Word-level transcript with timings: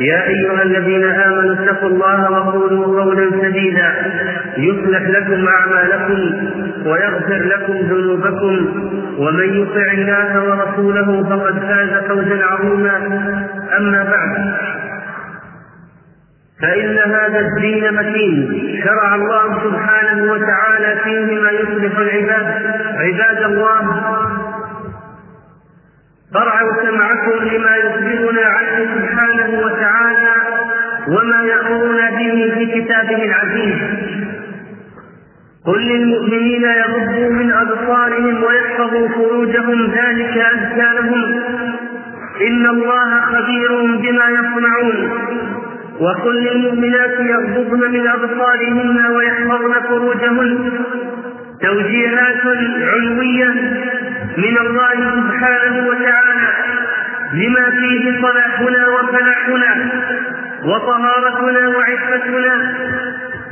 يا 0.00 0.26
أيها 0.28 0.62
الذين 0.62 1.04
آمنوا 1.04 1.54
اتقوا 1.54 1.88
الله 1.88 2.30
وقولوا 2.30 3.02
قولا 3.02 3.30
سديدا. 3.42 3.94
يصلح 4.56 5.02
لكم 5.02 5.48
أعمالكم 5.48 6.20
ويغفر 6.86 7.42
لكم 7.44 7.72
ذنوبكم. 7.72 8.54
ومن 9.18 9.62
يطع 9.62 9.92
الله 9.92 10.42
ورسوله 10.44 11.24
فقد 11.24 11.58
فاز 11.58 12.04
فوزا 12.08 12.44
عظيما. 12.44 12.96
أما 13.78 14.02
بعد 14.02 14.54
فإن 16.62 16.98
هذا 16.98 17.40
الدين 17.40 17.94
متين. 17.94 18.36
شرع 18.84 19.14
الله 19.14 19.64
سبحانه 19.64 20.32
وتعالى 20.32 21.00
فيه 21.04 21.40
ما 21.40 21.50
يصلح 21.50 21.98
العباد 21.98 22.46
عباد 22.96 23.42
الله. 23.42 24.02
فارعوا 26.34 26.72
سمعكم 26.82 27.44
لما 27.44 27.76
يخبرنا 27.76 28.46
عنه 28.46 28.86
سبحانه 28.94 29.60
وتعالى 29.64 30.34
وما 31.08 31.42
يأمرنا 31.42 32.10
به 32.10 32.52
في 32.54 32.66
كتابه 32.80 33.24
العزيز 33.24 33.76
قل 35.66 35.80
للمؤمنين 35.82 36.62
يغضوا 36.62 37.30
من 37.30 37.52
أبصارهم 37.52 38.42
ويحفظوا 38.44 39.08
فروجهم 39.08 39.90
ذلك 39.92 40.36
أزكى 40.38 40.88
لهم 41.00 41.42
إن 42.48 42.66
الله 42.66 43.20
خبير 43.20 43.70
بما 43.96 44.28
يصنعون. 44.30 45.10
وقل 46.00 46.34
للمؤمنات 46.44 47.20
يغضضن 47.20 47.90
من 47.92 48.08
أبصارهن 48.08 49.06
ويحفظن 49.06 49.72
فروجهن. 49.88 50.70
توجيهات 51.62 52.42
علوية 52.80 53.54
من 54.36 54.58
الله 54.58 54.94
سبحانه 55.14 55.88
وتعالى 55.88 56.48
لما 57.34 57.70
فيه 57.70 58.20
صلاحنا 58.22 58.88
وفلاحنا 58.88 59.90
وطهارتنا 60.64 61.68
وعفتنا 61.68 62.74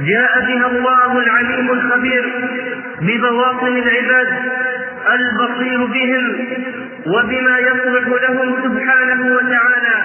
جاء 0.01 0.41
بها 0.47 0.67
الله 0.67 1.19
العليم 1.19 1.71
الخبير 1.71 2.25
ببواطن 3.01 3.77
العباد 3.77 4.29
البصير 5.15 5.85
بهم 5.85 6.35
وبما 7.07 7.59
يصلح 7.59 8.09
لهم 8.29 8.55
سبحانه 8.65 9.35
وتعالى. 9.37 9.97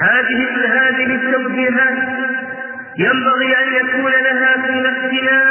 هذه 0.00 0.48
هذه 0.66 1.14
التوجيهات 1.14 1.98
ينبغي 2.98 3.56
أن 3.58 3.72
يكون 3.74 4.12
لها 4.12 4.56
في 4.66 4.72
نفسنا 4.80 5.42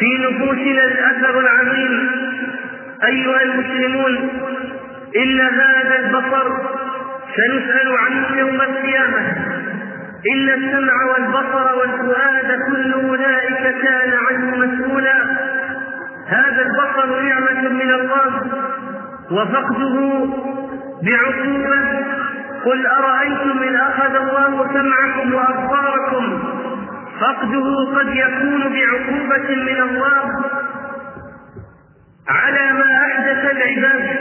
في 0.00 0.18
نفوسنا 0.18 0.84
الأثر 0.84 1.40
العظيم. 1.40 2.10
أيها 3.04 3.42
المسلمون 3.42 4.28
إن 5.16 5.40
هذا 5.40 5.98
البصر 5.98 6.52
سنسأل 7.36 7.96
عنه 7.96 8.38
يوم 8.38 8.60
القيامة. 8.60 9.18
إن 10.32 10.48
السمع 10.48 10.94
والبصر 11.04 11.78
والفؤاد 11.78 12.60
كل 12.70 12.92
أولئك 12.92 13.76
كان 13.82 14.12
عنه 14.28 14.56
مسؤولا. 14.56 15.18
هذا 16.28 16.62
البصر 16.62 17.20
نعمة 17.22 17.68
من 17.68 17.90
الله 17.94 18.32
وفقده 19.30 20.26
بعقوبة. 21.02 21.80
قل 22.64 22.86
أرأيتم 22.86 23.62
إن 23.62 23.76
أخذ 23.76 24.14
الله 24.14 24.68
سمعكم 24.74 25.34
وأبصاركم؟ 25.34 26.42
فقده 27.20 27.98
قد 27.98 28.08
يكون 28.16 28.60
بعقوبة 28.72 29.48
من 29.56 29.82
الله 29.82 30.44
على 32.28 32.72
ما 32.72 32.86
أحدث 33.06 33.50
العباد 33.50 34.16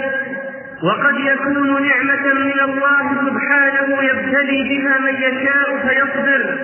وقد 0.84 1.16
يكون 1.20 1.88
نعمة 1.88 2.34
من 2.34 2.60
الله 2.60 3.04
سبحانه 3.26 4.04
يبتلي 4.04 4.64
بها 4.70 4.98
من 5.00 5.14
يشاء 5.16 5.78
فيصبر 5.88 6.58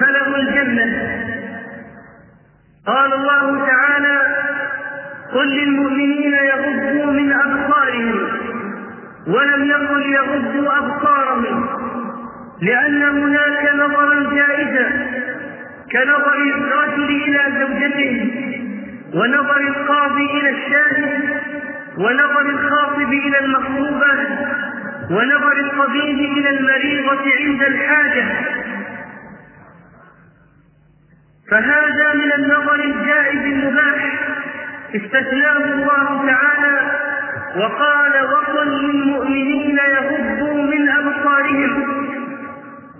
فله 0.00 0.36
الجنة. 0.36 1.18
قال 2.86 3.12
الله 3.12 3.66
تعالى 3.66 4.18
قل 5.34 5.48
للمؤمنين 5.48 6.34
يغضوا 6.34 7.12
من 7.12 7.32
أبصارهم 7.32 8.28
ولم 9.26 9.64
يقل 9.64 10.02
يغضوا 10.02 10.78
أبصارهم 10.78 11.66
لأن 12.62 13.02
هناك 13.02 13.74
نظرا 13.74 14.34
جائزا 14.34 15.06
كنظر 15.92 16.34
الرجل 16.34 17.10
إلى 17.10 17.42
زوجته 17.60 18.30
ونظر 19.14 19.60
القاضي 19.60 20.24
إلى 20.40 20.50
الشاهد 20.50 21.40
ونظر 21.98 22.40
الخاطب 22.40 23.12
إلى 23.12 23.38
المخطوبة 23.40 24.12
ونظر 25.10 25.56
الطبيب 25.60 26.18
إلى 26.18 26.50
المريضة 26.50 27.24
عند 27.40 27.62
الحاجة. 27.62 28.26
فهذا 31.50 32.14
من 32.14 32.32
النظر 32.32 32.74
الجائز 32.74 33.40
المباح. 33.40 34.18
استثناه 34.94 35.64
الله 35.64 36.26
تعالى 36.26 36.90
وقال 37.56 38.12
وقل 38.32 38.68
للمؤمنين 38.68 39.78
يغضوا 39.78 40.62
من 40.62 40.88
أبصارهم. 40.88 41.97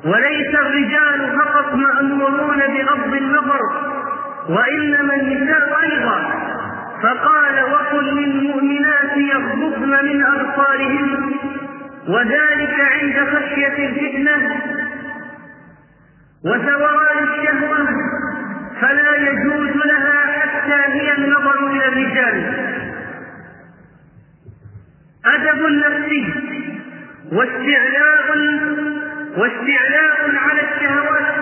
وليس 0.05 0.55
الرجال 0.55 1.39
فقط 1.39 1.75
مأمورون 1.75 2.59
بغض 2.59 3.13
النظر 3.15 3.61
وإنما 4.49 5.15
النساء 5.15 5.81
أيضا. 5.83 6.19
فقال 7.03 7.63
وقل 7.73 8.05
للمؤمنات 8.05 9.17
يغضضن 9.17 10.05
من 10.05 10.25
أبصارهن 10.25 11.33
وذلك 12.09 12.81
عند 12.81 13.29
خشية 13.37 13.87
الفتنة 13.89 14.61
وثوران 16.45 17.19
الشهوة 17.29 17.89
فلا 18.81 19.17
يجوز 19.17 19.77
لها 19.87 20.27
حتى 20.41 20.93
هي 20.93 21.17
النظر 21.19 21.67
إلى 21.71 21.89
الرجال. 21.89 22.55
أدب 25.27 25.61
نفسي 25.67 26.25
واستعلاء 27.33 28.27
واستعلاء 29.39 30.37
على 30.37 30.61
الشهوات 30.61 31.35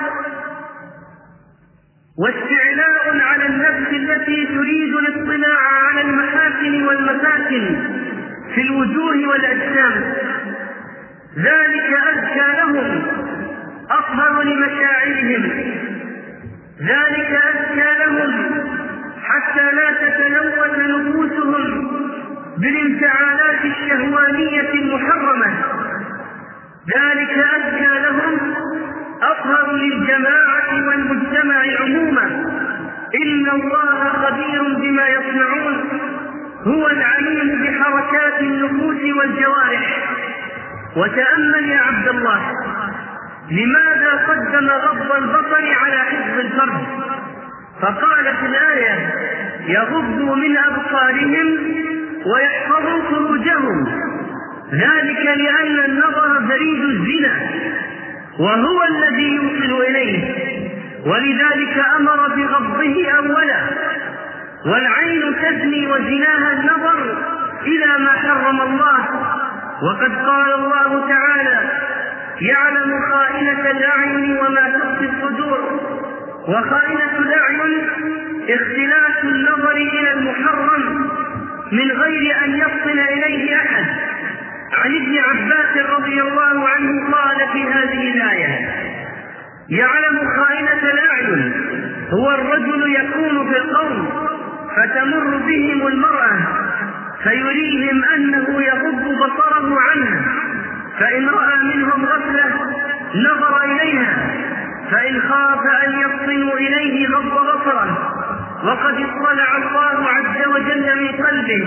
واستعلاء 2.19 3.21
على 3.21 3.47
النفس 3.47 3.91
التي 3.91 4.47
تريد 4.47 4.95
الاطلاع 4.95 5.59
على 5.89 6.01
المحاسن 6.01 6.83
والمساكن 6.87 7.65
في 8.55 8.61
الوجوه 8.61 9.29
والأجسام. 9.29 10.15
ذلك 11.37 11.91
أزكى 12.13 12.57
لهم 12.59 13.03
أطهر 13.91 14.43
لمشاعرهم. 14.43 15.43
ذلك 16.81 17.41
أزكى 17.51 17.93
لهم 17.99 18.31
حتى 19.23 19.71
لا 19.73 19.93
تتلوث 19.93 20.79
نفوسهم 20.79 21.91
بالانفعالات 22.59 23.65
الشهوانية 23.65 24.73
المحرمة. 24.75 25.76
ذلك 26.87 27.31
أزكى 27.31 27.99
لهم 28.03 28.55
أطهر 29.23 29.73
للجماعة 29.73 30.87
والمجتمع 30.89 31.63
عموما. 31.81 32.25
إن 33.23 33.51
الله 33.51 34.09
خبير 34.09 34.63
بما 34.63 35.09
يصنعون 35.09 35.89
هو 36.67 36.89
العليم 36.89 37.63
بحركات 37.63 38.41
النفوس 38.41 39.17
والجوارح. 39.17 40.09
وتأمل 40.97 41.69
يا 41.69 41.81
عبد 41.81 42.09
الله 42.09 42.41
لماذا 43.51 44.13
قدم 44.29 44.69
غض 44.71 45.13
البصر 45.13 45.65
على 45.85 45.99
حفظ 45.99 46.39
الفرد؟ 46.39 46.87
فقال 47.83 48.25
في 48.41 48.47
الآية 48.47 49.15
يغضوا 49.69 50.37
من 50.37 50.57
أبصارهم 50.57 51.59
ويحفظوا 52.27 53.03
فروجهم. 53.11 53.87
ذلك 54.73 55.27
لأن 55.39 55.85
النظر 55.85 56.36
وهو 58.39 58.83
الذي 58.83 59.35
يوصل 59.35 59.83
إليه. 59.89 60.35
ولذلك 61.07 61.85
أمر 61.97 62.29
بغضه 62.29 63.11
أولا 63.11 63.61
والعين 64.67 65.23
تزني 65.43 65.87
وزناها 65.87 66.53
النظر 66.53 67.19
إلى 67.67 67.99
ما 67.99 68.11
حرم 68.11 68.61
الله. 68.61 69.05
وقد 69.83 70.13
قال 70.27 70.55
الله 70.55 71.09
تعالى 71.09 71.59
يعلم 72.41 73.01
خائنة 73.13 73.71
الأعين 73.71 74.39
وما 74.39 74.79
تخفي 74.79 75.05
الصدور 75.05 75.81
وخائنة 76.49 77.19
الأعين 77.19 77.89
اختلاف 78.49 79.25
النظر 79.25 79.77
إلى 79.77 80.13
المحرم 80.13 81.11
من 81.73 81.91
غير 81.91 82.45
أن 82.45 82.57
يفصل 82.57 82.99
إليه 82.99 83.57
أحد. 83.57 83.87
عن 84.73 84.95
ابن 84.97 85.19
عباس 85.19 85.87
رضي 85.91 86.23
الله 86.23 86.69
عنه 86.69 87.17
قال 87.17 87.37
في 87.53 87.63
هذه 87.65 88.13
الآية 88.15 88.69
يعلم 89.69 90.19
خائنة 90.37 90.91
الأعين 90.93 91.53
هو 92.11 92.31
الرجل 92.31 92.95
يكون 92.95 93.53
في 93.53 93.59
القوم 93.59 94.09
فتمر 94.77 95.37
بهم 95.47 95.87
المرأة 95.87 96.39
فيريهم 97.23 98.05
أنه 98.05 98.63
يغض 98.63 99.05
بصره 99.19 99.77
عنها 99.81 100.23
فإن 101.01 101.29
رأى 101.29 101.57
منهم 101.75 102.05
غفلة 102.05 102.51
نظر 103.15 103.65
إليها 103.65 104.17
فإن 104.91 105.21
خاف 105.21 105.61
أن 105.87 106.01
يفطنوا 106.01 106.55
إليه 106.59 107.09
غض 107.09 107.25
بصره. 107.25 108.16
وقد 108.67 108.95
اطلع 108.95 109.57
الله 109.57 110.09
عز 110.09 110.47
وجل 110.47 110.87
من 111.03 111.25
قلبه 111.27 111.67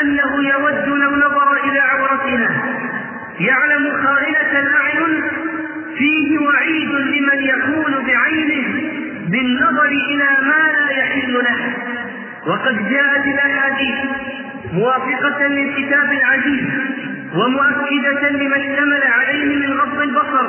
أنه 0.00 0.48
يود 0.48 0.88
لو 0.88 1.16
نظر 1.16 1.52
إلى 1.64 1.78
عورتها 1.78 2.50
يعلم 3.40 3.92
خائنة 4.04 4.60
الأعين 4.60 5.22
فيه 5.98 6.38
وعيد 6.38 6.90
لمن 6.90 7.38
يكون 7.42 7.94
بعينه 8.06 8.90
بالنظر 9.28 9.88
إلى 10.10 10.28
ما 10.42 10.72
لا 10.72 10.90
يحل 10.90 11.34
له. 11.34 11.58
وقد 12.46 12.90
جاءت 12.90 13.24
الأحاديث 13.26 13.98
موافقة 14.72 15.46
للكتاب 15.46 16.12
العزيز 16.12 16.64
ومؤكدة 17.34 18.28
لما 18.28 18.56
اشتمل 18.56 19.02
عليه 19.02 19.66
من 19.66 19.80
غض 19.80 20.00
البصر. 20.00 20.48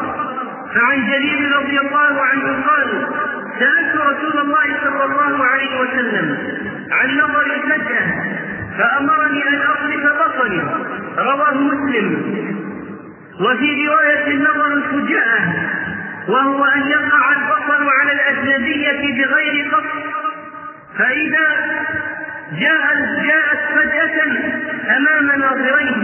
فعن 0.75 1.07
جرير 1.11 1.55
رضي 1.57 1.79
الله 1.79 2.21
عنه 2.21 2.63
قال 2.67 3.07
سألت 3.59 3.95
رسول 3.95 4.39
الله 4.41 4.65
صلى 4.83 5.03
الله 5.05 5.45
عليه 5.45 5.79
وسلم 5.81 6.37
عن 6.91 7.09
نظر 7.17 7.45
الفجأة 7.55 8.05
فأمرني 8.77 9.47
أن 9.49 9.55
أصرف 9.55 10.03
بصري 10.21 10.63
رواه 11.17 11.53
مسلم. 11.53 12.35
وفي 13.41 13.87
رواية 13.87 14.27
النظر 14.27 14.73
الفجاءة 14.73 15.39
وهو 16.27 16.65
أن 16.65 16.87
يقع 16.87 17.31
البصر 17.31 17.89
على 18.01 18.11
الأجنبية 18.11 19.25
بغير 19.25 19.67
قصد. 19.75 20.03
فإذا 20.97 21.47
جاء 22.59 22.95
جاءت 23.27 23.59
فجأة 23.75 24.17
أمام 24.97 25.39
ناظريه 25.39 25.95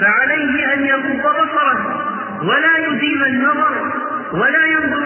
فعليه 0.00 0.74
أن 0.74 0.84
يغض 0.84 1.22
بصره 1.22 2.00
ولا 2.42 2.76
يديم 2.88 3.24
النظر 3.24 3.92
ولا 4.32 4.64
ينظر 4.66 5.03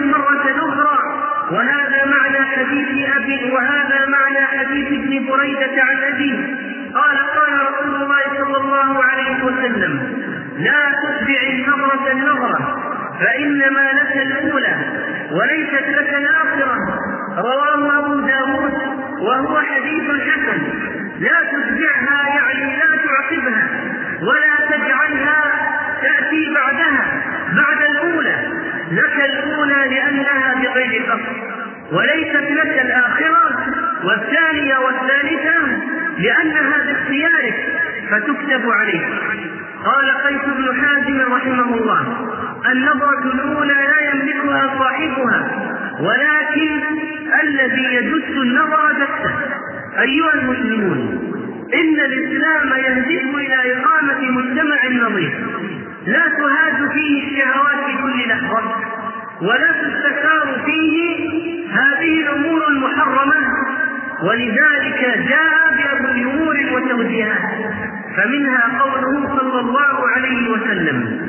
وهذا 1.51 2.05
معنى 2.05 2.45
حديث 2.45 3.09
أبي 3.17 3.51
وهذا 3.51 4.05
معنى 4.05 4.45
حديث 4.45 4.87
ابن 4.87 5.25
بريدة 5.27 5.83
عن 5.83 6.13
أبيه 6.13 6.55
قال 6.93 7.17
قال 7.17 7.53
رسول 7.69 7.95
الله 7.95 8.23
صلى 8.37 8.57
الله 8.57 9.03
عليه 9.03 9.43
وسلم 9.43 10.13
لا 10.57 10.91
تتبع 11.03 11.41
النظرة 11.53 12.11
النظرة 12.11 12.89
فإنما 13.19 13.91
لك 13.91 14.17
الأولى 14.17 14.75
وليست 15.31 15.87
لك 15.89 16.13
الآخرة. 16.13 16.77
رواه 17.37 17.99
أبو 17.99 18.19
داود 18.19 18.73
وهو 19.19 19.61
حديث 19.61 20.03
حسن. 20.21 20.61
لا 21.19 21.37
تتبعها 21.51 22.27
يعني 22.27 22.75
لا 22.77 22.97
تعقبها 23.05 23.67
ولا 24.21 24.55
تجعلها 24.69 25.43
تأتي 26.01 26.53
بعدها 26.53 27.05
بعد 27.55 27.81
الأولى. 27.91 28.35
لك 28.91 29.25
الأولى 29.25 29.95
لأنها 29.95 30.58
بغير 30.75 31.11
قصد 31.11 31.37
وليست 31.91 32.51
لك 32.51 32.81
الآخرة 32.85 33.65
والثانية 34.03 34.77
والثالثة 34.77 35.57
لأنها 36.17 36.77
باختيارك 36.85 37.55
فتكتب 38.09 38.69
عليك 38.69 39.07
قال 39.85 40.11
قيس 40.11 40.41
بن 40.57 40.81
حازم 40.81 41.33
رحمه 41.33 41.73
الله 41.75 42.27
النظرة 42.71 43.23
الأولى 43.33 43.73
لا 43.73 44.11
يملكها 44.13 44.75
صاحبها 44.79 45.69
ولكن 45.99 46.81
الذي 47.43 47.95
يدس 47.95 48.29
النظر 48.37 48.91
دسه. 48.91 49.33
أيها 50.01 50.33
المسلمون 50.33 51.19
إن 51.73 51.99
الإسلام 51.99 52.79
يهدف 52.79 53.35
إلى 53.35 53.73
إقامة 53.73 54.31
مجتمع 54.31 55.07
نظيف 55.07 55.33
لا 56.05 56.23
تهاد 56.37 56.91
فيه 56.93 57.23
الشهوات 57.27 57.85
في 57.85 57.97
كل 58.01 58.29
لحظة. 58.29 58.75
ولا 59.41 59.71
تستثار 59.71 60.61
فيه. 60.65 61.29
هذه 61.71 62.21
الأمور 62.21 62.67
المحرمة 62.67 63.35
ولذلك 64.23 65.25
جاء 65.29 65.59
بأمور 66.03 66.57
وتوجيهات 66.73 67.73
فمنها 68.17 68.79
قوله 68.79 69.37
صلى 69.37 69.59
الله 69.59 70.07
عليه 70.15 70.49
وسلم 70.49 71.19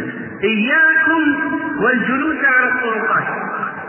إياكم 0.44 1.34
والجلوس 1.82 2.36
على 2.44 2.68
الطرقات 2.72 3.24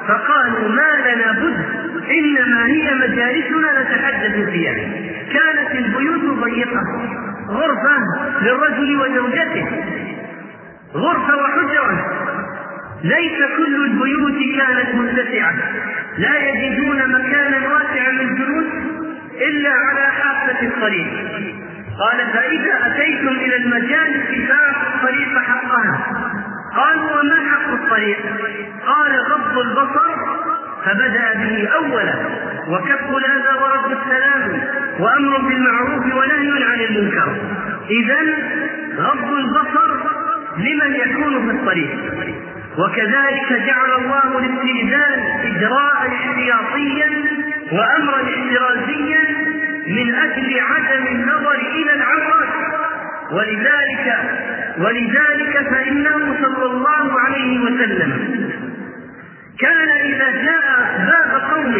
فقالوا 0.07 0.69
ما 0.69 1.11
لنا 1.13 1.31
بد 1.31 1.65
إنما 2.11 2.65
هي 2.65 2.93
مجالسنا 2.95 3.81
نتحدث 3.81 4.49
فيها 4.49 4.73
كانت 5.33 5.71
البيوت 5.75 6.39
ضيقة 6.43 6.81
غرفة 7.49 7.97
للرجل 8.41 8.95
وزوجته 9.01 9.67
غرفة 10.95 11.37
وحجرة. 11.37 12.20
ليس 13.03 13.37
كل 13.57 13.85
البيوت 13.85 14.37
كانت 14.57 14.95
متسعة. 14.95 15.55
لا 16.17 16.37
يجدون 16.37 16.97
مكانا 16.97 17.67
واسعا 17.67 18.11
للجلوس 18.11 18.65
إلا 19.41 19.69
على 19.69 20.05
حافة 20.05 20.67
الطريق. 20.67 21.07
قال 21.99 22.17
فإذا 22.33 22.87
أتيتم 22.87 23.27
إلى 23.27 23.55
المجالس 23.55 24.27
فآتوا 24.27 24.95
الطريق 24.95 25.39
حقها 25.39 25.99
قالوا 26.75 27.21
وما 27.21 27.35
حق 27.51 27.73
الطريق؟ 27.73 28.17
قال 28.85 29.19
غض 29.19 29.57
البصر. 29.57 30.05
فبدأ 30.85 31.33
به 31.33 31.67
أولا 31.67 32.13
وكف 32.67 33.17
الأذى 33.17 33.53
ورد 33.61 33.97
السلام 34.01 34.61
وأمر 34.99 35.37
بالمعروف 35.37 36.05
ونهي 36.05 36.63
عن 36.63 36.79
المنكر. 36.79 37.35
اذا 37.89 38.19
غض 38.97 39.31
البصر 39.31 39.91
لمن 40.57 40.95
يكون 40.95 41.45
في 41.45 41.51
الطريق. 41.51 41.89
وكذلك 42.77 43.49
جعل 43.67 43.91
الله 43.97 44.39
الاستئذان 44.39 45.19
إجراء 45.43 46.07
احتياطيا 46.07 47.09
وأمرا 47.71 48.21
احترازيا 48.23 49.23
من 49.87 50.15
أجل 50.15 50.59
عدم 50.59 51.07
النظر 51.07 51.55
إلى 51.55 51.93
العورات 51.93 52.47
ولذلك 53.31 54.17
ولذلك 54.77 55.67
فإنه 55.71 56.35
صلى 56.41 56.65
الله 56.65 57.19
عليه 57.19 57.59
وسلم 57.59 58.11
كان 59.59 59.89
إذا 59.89 60.31
جاء 60.31 60.97
باب 61.07 61.41
قوم 61.51 61.75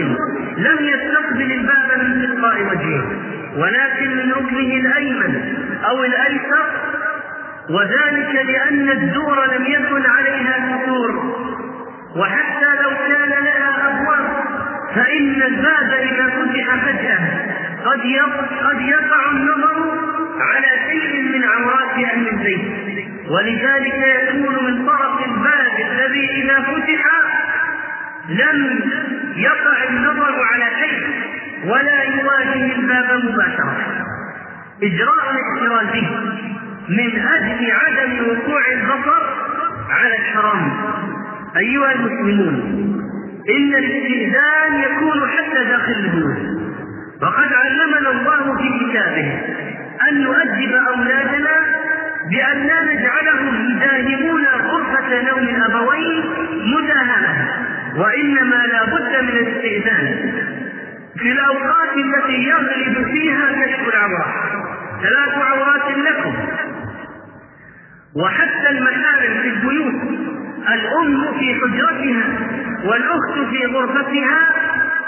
لم 0.58 0.78
يستقبل 0.86 1.52
الباب 1.52 2.00
من 2.04 2.22
تلقاء 2.22 2.62
وجهه 2.62 3.04
ولكن 3.58 4.10
من 4.18 4.32
ركنه 4.32 4.80
الأيمن 4.80 5.56
أو 5.90 6.04
الأيسر 6.04 6.66
وذلك 7.70 8.46
لأن 8.46 8.90
الدور 8.90 9.46
لم 9.56 9.66
يكن 9.66 9.81
عليها 9.96 10.78
ستور. 10.78 11.12
وحتى 12.16 12.82
لو 12.84 12.90
كان 13.08 13.30
لها 13.30 13.90
أبواب 13.90 14.28
فإن 14.96 15.42
الباب 15.42 15.92
إذا 15.94 16.28
فتح 16.28 16.76
فجأة 16.76 17.20
قد 17.86 18.00
قد 18.64 18.82
يقع 18.82 19.32
النظر 19.32 19.78
على 20.40 20.68
شيء 20.90 21.22
من 21.34 21.44
عورات 21.44 22.06
أهل 22.14 22.28
البيت. 22.28 22.92
ولذلك 23.30 23.94
يكون 24.24 24.66
من 24.66 24.86
طرف 24.86 25.26
الباب 25.26 25.92
الذي 25.92 26.30
إذا 26.44 26.62
فتح 26.62 27.06
لم 28.30 28.80
يقع 29.36 29.84
النظر 29.90 30.44
على 30.44 30.66
شيء 30.80 31.08
ولا 31.66 32.04
يواجه 32.04 32.76
الباب 32.76 33.24
مباشرة. 33.24 33.78
إجراء 34.84 35.36
احترازي 35.42 36.08
من 36.90 37.28
أجل 37.28 37.72
عدم 37.72 38.28
وقوع 38.30 38.62
البصر 38.72 39.51
على 39.92 40.16
الحرام. 40.16 40.72
أيها 41.58 41.92
المسلمون 41.92 42.56
إن 43.50 43.76
الاستئذان 43.76 44.74
يكون 44.80 45.30
حتى 45.30 45.64
داخل 45.70 45.92
البيوت. 45.92 46.38
وقد 47.22 47.54
علمنا 47.54 48.10
الله 48.12 48.58
في 48.58 48.70
كتابه 48.80 49.40
أن 50.10 50.22
نؤدب 50.22 50.72
أولادنا 50.88 51.56
بأن 52.30 52.58
لا 52.68 52.94
نجعلهم 52.94 53.72
يداهمون 53.72 54.46
غرفة 54.46 55.22
نوم 55.30 55.62
أبوين 55.64 56.24
وإنما 57.98 58.66
لا 58.72 58.86
بد 58.86 59.24
من 59.24 59.30
الاستئذان 59.30 60.32
في 61.18 61.32
الأوقات 61.32 61.90
التي 61.98 62.44
يغلب 62.44 63.08
فيها 63.12 63.52
كشف 63.52 63.90
العورات 63.94 64.52
ثلاث 65.02 65.34
عورات 65.38 65.98
لكم. 65.98 66.34
وحتى 68.16 68.70
المحارم 68.70 69.34
في 69.42 69.48
البيوت 69.48 69.94
الأم 70.74 71.40
في 71.40 71.54
حجرتها 71.54 72.24
والأخت 72.86 73.50
في 73.50 73.66
غرفتها 73.66 74.40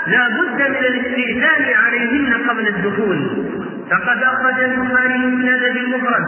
لا 0.08 0.28
بد 0.28 0.62
من 0.70 0.86
الاستئذان 0.86 1.66
عليهن 1.86 2.34
قبل 2.50 2.68
الدخول. 2.68 3.48
فقد 3.92 4.24
أخرج 4.24 4.64
البخاري 4.64 5.18
من 5.18 5.50
أدب 5.50 5.78
المفرد 5.78 6.26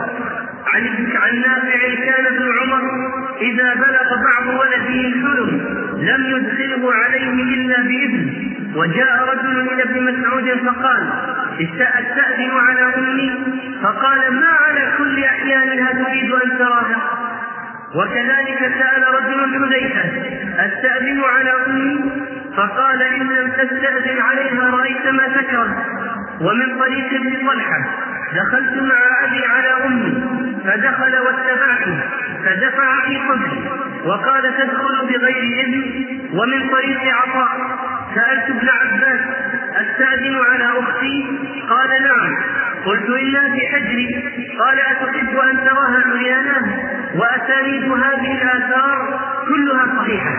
عن 0.73 0.83
عن 1.15 1.35
نافع 1.35 1.95
كان 2.05 2.25
ابن 2.25 2.49
عمر 2.59 2.83
إذا 3.41 3.73
بلغ 3.73 4.23
بعض 4.23 4.47
ولده 4.59 5.07
الحلم 5.07 5.49
لم 5.97 6.25
يدخله 6.37 6.93
عليه 6.93 7.43
إلا 7.55 7.81
بإذن. 7.81 8.51
وجاء 8.75 9.29
رجل 9.33 9.69
إلى 9.73 9.83
ابن 9.83 10.03
مسعود 10.03 10.49
فقال 10.65 11.03
استأذن 11.61 12.51
على 12.51 12.95
أمي 12.97 13.31
فقال 13.83 14.33
ما 14.33 14.47
على 14.67 14.91
كل 14.97 15.23
أحيانها 15.23 15.91
تريد 16.03 16.31
أن 16.31 16.57
تراها. 16.57 16.97
وكذلك 17.95 18.59
سأل 18.79 19.03
رجل 19.13 19.39
حذيفة 19.53 20.05
أستأذن 20.65 21.21
على 21.23 21.51
أمي؟ 21.67 22.11
فقال 22.57 23.01
إن 23.01 23.27
لم 23.27 23.51
تستأذن 23.51 24.21
عليها 24.21 24.69
رأيت 24.69 25.07
ما 25.07 25.27
تكره 25.27 25.85
ومن 26.41 26.79
طريق 26.79 27.13
ابن 27.13 27.47
طلحة. 27.47 27.79
دخلت 28.35 28.73
مع 28.81 28.99
أبي 29.23 29.45
على 29.45 29.85
أمي 29.85 30.23
فدخل 30.65 31.15
واتبعته 31.17 31.99
فدفع 32.45 33.01
في 33.07 33.19
صدري 33.27 33.69
وقال 34.05 34.43
تدخل 34.57 35.07
بغير 35.07 35.43
إذن 35.43 36.05
ومن 36.33 36.69
طريق 36.69 37.15
عطاء. 37.15 37.79
سألت 38.15 38.49
ابن 38.49 38.69
عباس 38.69 39.19
أستأذن 39.81 40.35
على 40.51 40.79
أختي؟ 40.79 41.25
قال 41.69 41.89
نعم. 42.03 42.37
قلت 42.85 43.09
إلا 43.09 43.41
في 43.41 43.67
حجري. 43.67 44.23
قال 44.59 44.79
أتحب 44.79 45.37
أن 45.37 45.67
تراها 45.67 46.03
عريانا 46.05 46.61
وأسانيد 47.15 47.91
هذه 47.91 48.41
الآثار 48.41 49.19
كلها 49.47 49.85
صحيحة. 49.97 50.35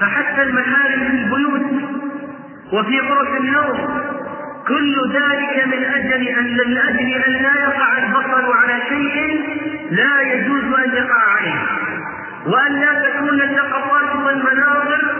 فحتى 0.00 0.42
المحارم 0.42 1.00
في 1.00 1.16
البيوت 1.16 1.82
وفي 2.72 3.00
غرف 3.00 3.40
النوم 3.40 4.06
كل 4.68 5.12
ذلك 5.12 5.66
من 5.66 5.84
أجل 5.84 6.28
أن 6.28 6.44
من 6.44 6.78
أجل 6.78 7.12
أن 7.26 7.32
لا 7.32 7.54
يقع 7.60 7.98
البصر 7.98 8.52
على 8.52 8.82
شيء 8.88 9.44
لا 9.90 10.20
يجوز 10.20 10.64
أن 10.64 10.90
يقع 10.94 11.22
عليه. 11.38 11.62
وأن 12.46 12.72
لا 12.72 13.08
تكون 13.08 13.40
اللقطات 13.40 14.16
والمناظر 14.16 15.14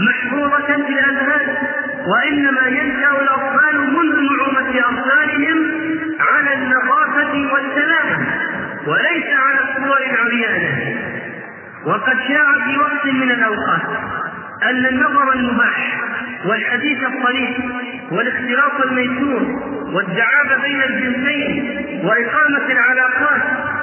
محفوظة 0.00 0.66
في 0.66 0.92
الأذهان 0.92 1.45
وإنما 2.06 2.66
ينشأ 2.66 3.10
الأطفال 3.22 3.76
منذ 3.92 4.14
نعومة 4.20 4.80
أطفالهم 4.80 5.58
على 6.20 6.54
النظافة 6.54 7.52
والسلامة 7.52 8.26
وليس 8.86 9.26
على 9.46 9.60
الصور 9.60 9.98
العريانة 10.10 10.96
وقد 11.86 12.16
شاع 12.28 12.52
في 12.66 12.78
وقت 12.78 13.06
من 13.06 13.30
الأوقات 13.30 13.82
أن 14.62 14.86
النظر 14.86 15.32
المباح 15.32 16.00
والحديث 16.46 16.98
الصريح 17.04 17.50
والاختلاط 18.10 18.80
الميسور 18.84 19.42
والدعابة 19.92 20.62
بين 20.62 20.82
الجنسين 20.82 21.76
وإقامة 22.04 22.66
العلاقات 22.70 23.42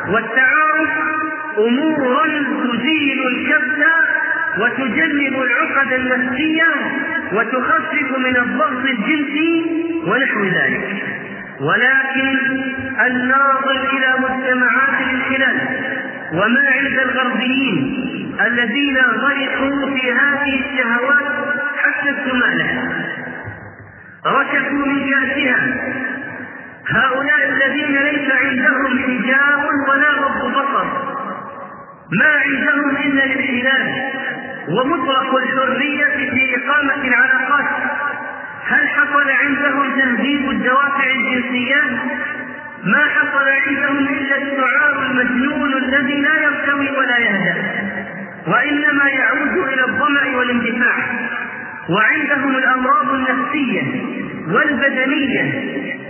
والتعارف 0.09 0.89
أمور 1.57 2.27
تزيل 2.73 3.27
الكبت 3.27 3.85
وتجنب 4.57 5.41
العقد 5.41 5.93
النفسية 5.93 6.67
وتخفف 7.33 8.17
من 8.17 8.37
الضغط 8.37 8.85
الجنسي 8.85 9.65
ونحو 10.07 10.43
ذلك. 10.45 11.03
ولكن 11.61 12.37
الناظر 13.05 13.71
إلى 13.71 14.13
مجتمعات 14.19 15.01
الانحلال 15.01 15.57
وما 16.33 16.65
عند 16.69 16.99
الغربيين 16.99 18.03
الذين 18.47 18.97
غرقوا 18.97 19.97
في 19.97 20.11
هذه 20.11 20.59
الشهوات 20.59 21.25
حتى 21.77 22.09
السمانة 22.09 22.91
ركبوا 24.25 24.85
من 24.85 25.09
كاسها 25.09 25.93
هؤلاء 26.87 27.49
الذين 27.49 27.97
ليس 27.97 28.31
عندهم 28.31 28.99
حجاب 28.99 29.63
ولا 29.89 30.09
غض 30.09 30.51
بصر. 30.51 30.85
ما 32.19 32.31
عندهم 32.45 32.95
إلا 33.05 33.23
الانحلال. 33.23 34.13
ومطلق 34.67 35.35
الحرية 35.35 36.29
في 36.29 36.55
إقامة 36.57 37.07
العلاقات. 37.07 37.65
هل 38.65 38.87
حصل 38.87 39.29
عندهم 39.29 39.99
تهذيب 39.99 40.49
الدوافع 40.49 41.05
الجنسية؟ 41.15 41.81
ما 42.83 43.03
حصل 43.05 43.47
عندهم 43.67 44.07
إلا 44.07 44.35
السعار 44.37 45.05
المجنون 45.05 45.73
الذي 45.73 46.21
لا 46.21 46.35
يرتوي 46.43 46.89
ولا 46.97 47.17
يهدأ 47.17 47.55
وإنما 48.47 49.09
يعود 49.09 49.67
إلى 49.73 49.83
الظمأ 49.85 50.37
والاندفاع. 50.37 50.95
وعندهم 51.89 52.55
الأمراض 52.55 53.13
النفسية 53.13 53.81
والبدنية 54.47 55.41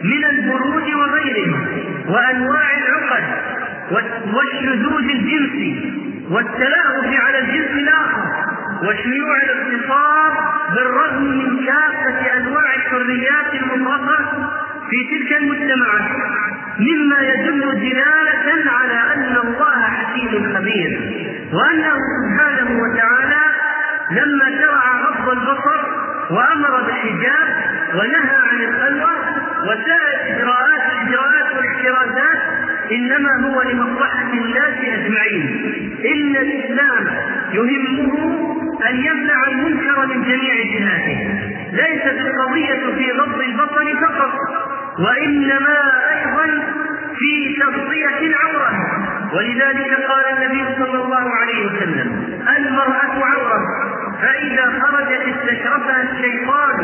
من 0.04 0.26
البرود 0.26 0.94
وغيره 0.94 1.68
وأنواع 2.08 2.70
العقد 2.78 3.24
والشذوذ 4.34 5.10
الجنسي 5.10 5.94
والتلاهف 6.30 7.20
على 7.26 7.40
الجنس 7.40 7.72
الآخر. 7.72 8.43
وشيوع 8.82 9.38
الاغتصاب 9.44 10.34
بالرغم 10.76 11.24
من 11.24 11.66
كافه 11.66 12.38
أنواع 12.38 12.74
الحريات 12.76 13.54
المطلقة 13.64 14.50
في 14.90 14.98
تلك 15.18 15.38
المجتمعات 15.42 16.12
مما 16.80 17.20
يدل 17.22 17.62
دلالة 17.80 18.72
على 18.72 19.14
أن 19.14 19.38
الله 19.44 19.82
حكيم 19.82 20.56
خبير 20.56 20.92
وأنه 21.54 21.96
سبحانه 22.24 22.80
وتعالى 22.82 23.44
لما 24.12 24.46
شرع 24.62 24.98
غض 25.02 25.30
البصر 25.30 25.82
وأمر 26.32 26.82
بالحجاب 26.82 27.48
ونهى 27.96 28.36
عن 28.52 28.62
الخلوة 28.62 29.14
وسائر 29.64 30.20
الاجراءات 30.28 30.82
الاجراءات 30.92 31.56
والاحترازات 31.56 32.40
إنما 32.92 33.48
هو 33.48 33.62
لمصلحة 33.62 34.34
الناس 34.34 34.74
أجمعين. 34.84 35.70
إن 36.06 36.36
الإسلام 36.36 37.08
يهمه 37.54 38.63
أن 38.90 38.96
يمنع 39.06 39.48
المنكر 39.48 40.06
من 40.08 40.24
جميع 40.24 40.56
جهاته. 40.74 41.18
ليست 41.72 42.18
القضية 42.28 42.96
في 42.98 43.12
غض 43.12 43.40
البصر 43.42 44.00
فقط 44.02 44.34
وإنما 45.00 45.78
أيضا 46.14 46.64
في 47.20 47.56
تغطية 47.62 48.28
العورة. 48.28 48.70
ولذلك 49.34 49.94
قال 50.10 50.26
النبي 50.38 50.76
صلى 50.80 51.04
الله 51.04 51.30
عليه 51.42 51.66
وسلم 51.66 52.38
المرأة 52.58 53.26
عورة 53.26 53.60
فإذا 54.22 54.66
خرجت 54.82 55.22
استشرفها 55.36 56.04
الشيطان 56.04 56.76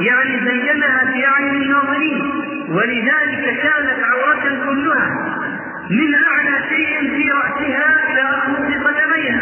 يعني 0.00 0.40
زينها 0.50 1.12
في 1.12 1.26
أعين 1.26 1.54
الناظرين. 1.62 2.22
ولذلك 2.68 3.44
كانت 3.62 3.98
عورة 4.04 4.64
كلها 4.66 5.10
من 5.90 6.14
أعلى 6.14 6.68
شيء 6.68 7.10
في 7.16 7.30
رأسها 7.30 8.12
إلى 8.12 8.20
أخمص 8.20 8.86
قدميها 8.86 9.40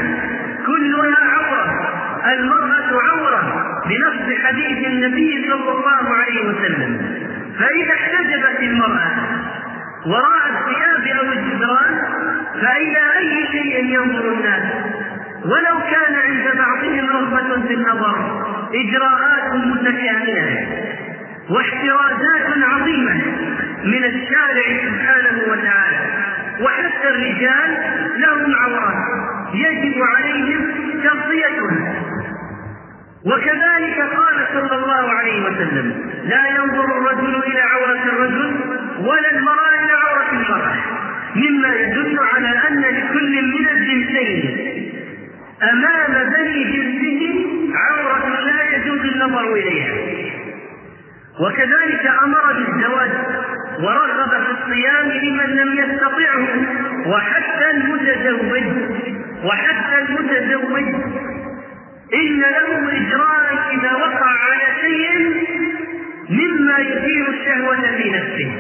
كلها 0.66 1.16
عورة 1.34 1.92
المرأة 2.90 3.02
عورة 3.10 3.82
بنص 3.88 4.38
حديث 4.44 4.86
النبي 4.86 5.48
صلى 5.50 5.70
الله 5.70 6.14
عليه 6.14 6.48
وسلم. 6.48 7.18
فإذا 7.58 7.92
احتجبت 7.94 8.60
المرأة 8.60 9.10
وراء 10.06 10.42
الثياب 10.50 11.18
أو 11.18 11.32
الجدران 11.32 11.98
فإلى 12.62 13.18
أي 13.18 13.46
شيء 13.52 13.84
ينظر 13.84 14.32
الناس؟ 14.32 14.62
ولو 15.44 15.78
كان 15.90 16.14
عند 16.14 16.58
بعضهم 16.58 17.10
رغبة 17.10 17.66
في 17.68 17.74
النظر 17.74 18.42
إجراءات 18.74 19.54
متكاملة 19.54 20.66
واحترازات 21.50 22.64
عظيمة 22.72 23.14
من 23.84 24.04
الشارع 24.04 24.62
سبحانه 24.84 25.40
وتعالى. 25.52 26.22
وحتى 26.60 27.08
الرجال 27.08 27.78
لهم 28.16 28.54
عورات 28.54 29.04
يجب 29.54 30.02
عليهم 30.02 30.70
تغطيتها 31.04 32.01
وكذلك 33.26 33.98
قال 34.16 34.46
صلى 34.52 34.76
الله 34.84 35.12
عليه 35.12 35.42
وسلم 35.44 36.10
لا 36.24 36.46
ينظر 36.48 36.84
الرجل 36.84 37.42
إلى 37.46 37.60
عورة 37.60 38.02
الرجل 38.12 38.54
ولا 38.98 39.30
المرأة 39.30 39.74
إلى 39.84 39.92
عورة 39.92 40.30
المرأة 40.32 40.76
مما 41.36 41.68
يدل 41.74 42.18
على 42.34 42.48
أن 42.68 42.80
لكل 42.80 43.42
من 43.42 43.68
الجنسين 43.68 44.42
أمام 45.72 46.30
بني 46.30 46.64
جنسه 46.64 47.44
عورة 47.74 48.40
لا 48.40 48.76
يجوز 48.76 49.00
النظر 49.00 49.52
إليها. 49.52 49.92
وكذلك 51.40 52.06
أمر 52.22 52.52
بالزواج 52.52 53.10
ورغب 53.80 54.30
في 54.30 54.50
الصيام 54.62 55.08
لمن 55.08 55.46
لم 55.56 55.78
يستطعه 55.78 56.46
وحتى 57.06 57.70
المتزوج 57.70 58.62
وحتى 59.44 59.81
إن 62.14 62.40
له 62.40 62.92
إجراء 62.96 63.68
إذا 63.72 63.92
وقع 63.92 64.26
على 64.26 64.66
شيء 64.80 65.10
مما 66.30 66.78
يثير 66.78 67.28
الشهوة 67.28 67.76
في 67.96 68.10
نفسه. 68.10 68.52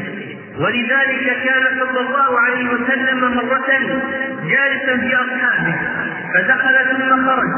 ولذلك 0.58 1.36
كان 1.44 1.64
صلى 1.80 2.00
الله 2.00 2.40
عليه 2.40 2.68
وسلم 2.68 3.20
مرة 3.20 3.68
جالسا 4.48 4.96
في 4.96 5.16
أصحابه 5.16 5.74
فدخل 6.34 6.74
ثم 6.90 7.26
خرج 7.26 7.48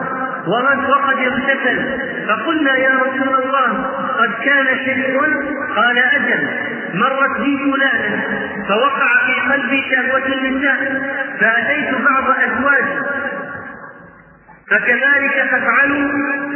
وقد 0.48 1.18
اغتسل 1.18 1.98
فقلنا 2.28 2.76
يا 2.76 2.90
رسول 2.94 3.34
الله 3.44 3.82
قد 4.18 4.30
كان 4.44 4.66
شيء 4.84 5.20
قال 5.76 5.98
أجل 5.98 6.48
مرت 6.94 7.40
بي 7.40 7.58
فلانة 7.58 8.22
فوقع 8.68 9.26
في 9.26 9.52
قلبي 9.52 9.82
شهوة 9.90 10.26
النساء 10.26 11.02
فأتيت 11.40 11.90
بعض 11.94 12.24
أزواجي 12.30 13.03
فكذلك 14.70 15.48
تفعلوا 15.52 16.08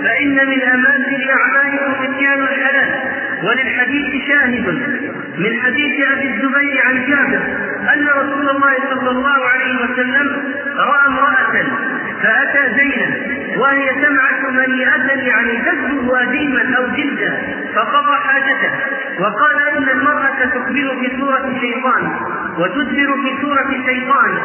فإن 0.04 0.48
من 0.48 0.62
أماثل 0.62 1.30
أعمالكم 1.30 1.92
إتيان 2.02 2.42
الحلال 2.42 2.88
وللحديث 3.44 4.26
شاهد 4.28 4.68
من 5.38 5.60
حديث 5.62 6.06
أبي 6.12 6.28
الزبير 6.34 6.82
عن 6.86 7.06
جابر 7.06 7.42
أن 7.94 8.06
رسول 8.08 8.48
الله 8.48 8.74
صلى 8.90 9.10
الله 9.10 9.44
عليه 9.48 9.84
وسلم 9.84 10.54
رأى 10.76 11.06
امرأة 11.06 11.64
فأتى 12.22 12.74
زينب 12.76 13.38
وهي 13.58 13.88
تمعة 13.88 14.50
منيئة 14.50 15.12
يعني 15.28 15.52
تسجد 15.58 16.10
أديما 16.10 16.76
أو 16.78 16.86
جلدا 16.86 17.42
فقضى 17.74 18.16
حاجته. 18.24 18.70
وقال 19.20 19.68
إن 19.76 19.88
المرأة 19.88 20.44
تقبل 20.44 20.98
في 21.00 21.20
صورة 21.20 21.58
شيطان 21.60 22.10
وتدبر 22.58 23.22
في 23.22 23.42
صورة 23.42 23.70
شيطان. 23.86 24.38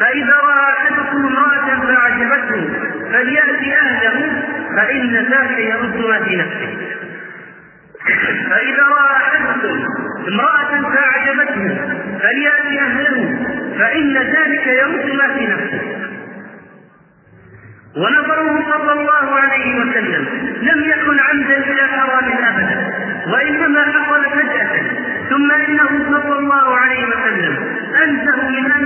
فإذا 0.00 0.34
رأى 0.48 0.72
أحدكم 0.72 1.26
امرأة 1.26 1.80
فأعجبته 1.86 2.68
فليأتي 3.12 3.74
أهله 3.74 4.42
فإن 4.76 5.14
ذاك 5.30 5.58
يرد 5.58 5.96
ما 5.96 6.18
في 6.24 6.36
نفسه. 6.36 6.76
فإذا 8.50 8.82
رأى 8.82 9.16
أحدكم 9.16 9.84
امرأة 10.28 10.90
فأعجبته 10.94 11.78
فليأتي 12.22 12.80
أهله 12.80 13.38
فإن 13.78 14.14
ذلك 14.16 14.66
يرد 14.66 15.12
ما 15.14 15.34
في 15.38 15.46
نفسه. 15.46 15.80
ونظره 17.96 18.64
صلى 18.72 18.92
الله 18.92 19.34
عليه 19.40 19.74
وسلم 19.80 20.24
لم 20.62 20.80
يكن 20.84 21.20
عمدا 21.20 21.56
إلى 21.58 21.82
حرام 21.88 22.24
ابدا 22.24 22.92
وإنما 23.32 23.82
حصل 23.84 24.24
فجأة 24.30 24.80
ثم 25.30 25.50
إنه 25.52 25.88
صلى 26.10 26.38
الله 26.38 26.76
عليه 26.76 27.04
وسلم 27.06 27.56
انزه 28.04 28.48
من 28.48 28.70
في 28.72 28.84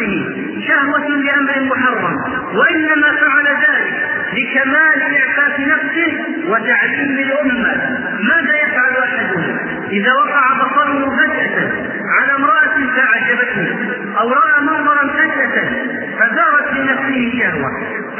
نفسه 0.00 0.68
شهوة 0.68 1.08
لأمر 1.08 1.60
محرم 1.76 2.16
وإنما 2.56 3.08
فعل 3.20 3.46
ذلك 3.46 3.94
لكمال 4.32 5.02
إعفاف 5.02 5.60
نفسه 5.60 6.12
وتعليم 6.48 7.18
الأمة. 7.18 7.98
ماذا 8.22 8.56
يفعل 8.62 8.96
أحدهم؟ 9.02 9.58
إذا 9.90 10.12
وقع 10.12 10.52
بصره 10.52 11.16
فجأة 11.16 11.72
على 12.18 12.32
امرأة 12.34 12.76
فأعجبته 12.96 13.78
أو 14.20 14.32
رأى 14.32 14.60
منظرا 14.62 15.06
فجأة 15.08 15.70
فدارت 16.18 16.72
لنفسه 16.76 17.32
شهوة 17.42 17.70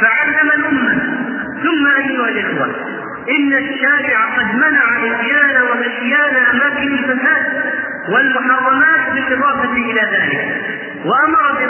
فعلم 0.01 0.51
الأمة. 0.55 1.17
ثم 1.63 1.87
أيها 2.03 2.29
الإخوة 2.29 2.75
إن 3.29 3.53
الشارع 3.53 4.25
قد 4.37 4.55
منع 4.55 4.97
اتيان 4.97 5.61
ومشيان 5.71 6.35
أماكن 6.51 6.93
الفساد 6.93 7.63
والمحرمات 8.09 9.13
بالاضافه 9.13 9.73
إلى 9.73 10.01
ذلك 10.01 10.61
البصر 11.05 11.60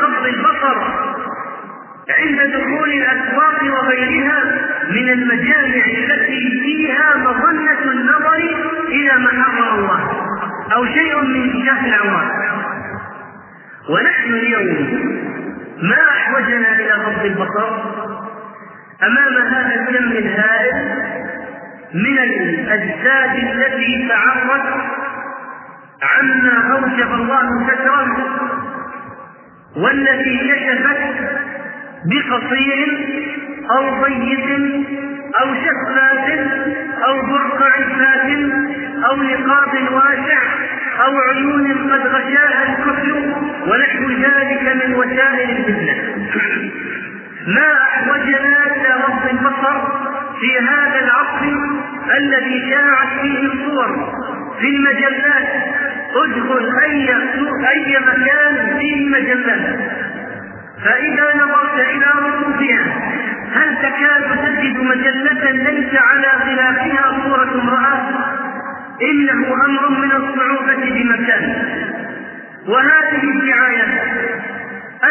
عند 2.20 2.54
دخول 2.54 2.90
الأسواق 2.94 3.64
وغيرها 3.64 4.44
من 4.90 5.10
المجامع 5.10 5.86
التي 5.98 6.50
فيها 6.64 7.18
مظنة 7.18 7.92
النظر 7.92 8.38
إلى 8.88 9.18
ما 9.18 9.44
حرم 9.44 9.80
الله 9.80 10.12
أو 10.74 10.86
شيء 10.86 11.22
من 11.22 11.66
شهر 11.66 11.86
العوام 11.86 12.30
ونحن 13.90 14.34
اليوم 14.34 14.68
ما 15.82 16.02
أحوجنا 16.10 16.76
إلى 16.76 16.92
غض 16.92 17.26
البصر 17.26 17.70
أمام 19.04 19.48
هذا 19.54 19.76
الكم 19.76 20.12
الهائل 20.12 20.76
من 21.94 22.18
الأجساد 22.20 23.36
التي 23.36 24.08
تعرت 24.10 24.74
عما 26.02 26.72
أوجب 26.74 27.14
الله 27.14 27.68
ستره 27.68 28.28
والتي 29.78 30.38
كشفت 30.38 30.98
بقصير 32.06 32.88
أو 33.78 34.04
ضيق 34.04 34.48
أو 35.42 35.48
شفاف 35.56 36.40
أو 37.08 37.22
برقع 37.22 37.72
فات 37.98 38.30
أو 39.10 39.16
نقاب 39.16 39.94
واسع 39.94 40.42
أو 41.06 41.18
عيون 41.20 41.92
قد 41.92 42.08
غشاها 42.08 42.64
الكحل 42.70 43.34
ونحو 43.68 44.10
ذلك 44.10 44.86
من 44.86 44.94
وسائل 44.96 45.50
الفتنة. 45.50 45.96
ما 47.48 47.74
احوجنا 47.84 48.66
إلى 48.76 49.04
رب 49.08 49.30
البصر 49.32 49.82
في 50.40 50.60
هذا 50.60 51.00
العصر 51.00 51.58
الذي 52.18 52.70
شاعت 52.72 53.22
فيه 53.22 53.48
الصور 53.48 54.14
في 54.60 54.68
المجلات؟ 54.68 55.48
ادخل 56.16 56.80
اي 56.84 57.10
أي 57.70 58.00
مكان 58.00 58.80
فيه 58.80 59.10
مجلات 59.10 60.01
فإذا 60.86 61.34
نظرت 61.36 61.80
إلى 61.90 62.06
رصوفها 62.20 63.12
هل 63.54 63.78
تكاد 63.78 64.46
تجد 64.46 64.78
مجلة 64.78 65.52
ليس 65.52 66.02
على 66.02 66.28
غلافها 66.46 67.22
صورة 67.24 67.62
امرأة؟ 67.62 68.10
إنه 69.12 69.66
أمر 69.66 69.90
من 69.90 70.12
الصعوبة 70.12 70.90
بمكان. 70.90 71.56
وهذه 72.68 73.24
الدعاية 73.24 74.04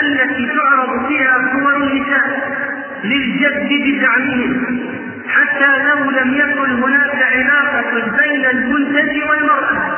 التي 0.02 0.46
تعرض 0.56 1.06
فيها 1.08 1.50
صور 1.52 1.76
النساء 1.76 2.56
للجد 3.04 3.68
بزعمهم 3.68 4.80
حتى 5.28 5.78
لو 5.88 6.10
لم 6.10 6.34
يكن 6.34 6.82
هناك 6.82 7.22
علاقة 7.32 8.16
بين 8.18 8.44
المنتج 8.44 9.22
والمرأة. 9.28 9.96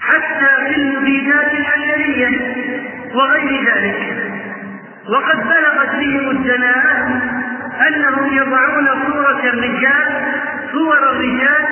حتى 0.00 0.48
في 0.68 0.80
المبيدات 0.80 1.52
الحشرية 1.54 2.61
وغير 3.14 3.64
ذلك. 3.64 4.22
وقد 5.08 5.38
بلغت 5.44 5.94
بهم 6.00 6.30
الدناءة 6.30 7.08
أنهم 7.88 8.32
يضعون 8.36 8.88
صورة 9.06 9.40
الرجال 9.44 10.06
صور 10.72 10.98
الرجال 11.10 11.66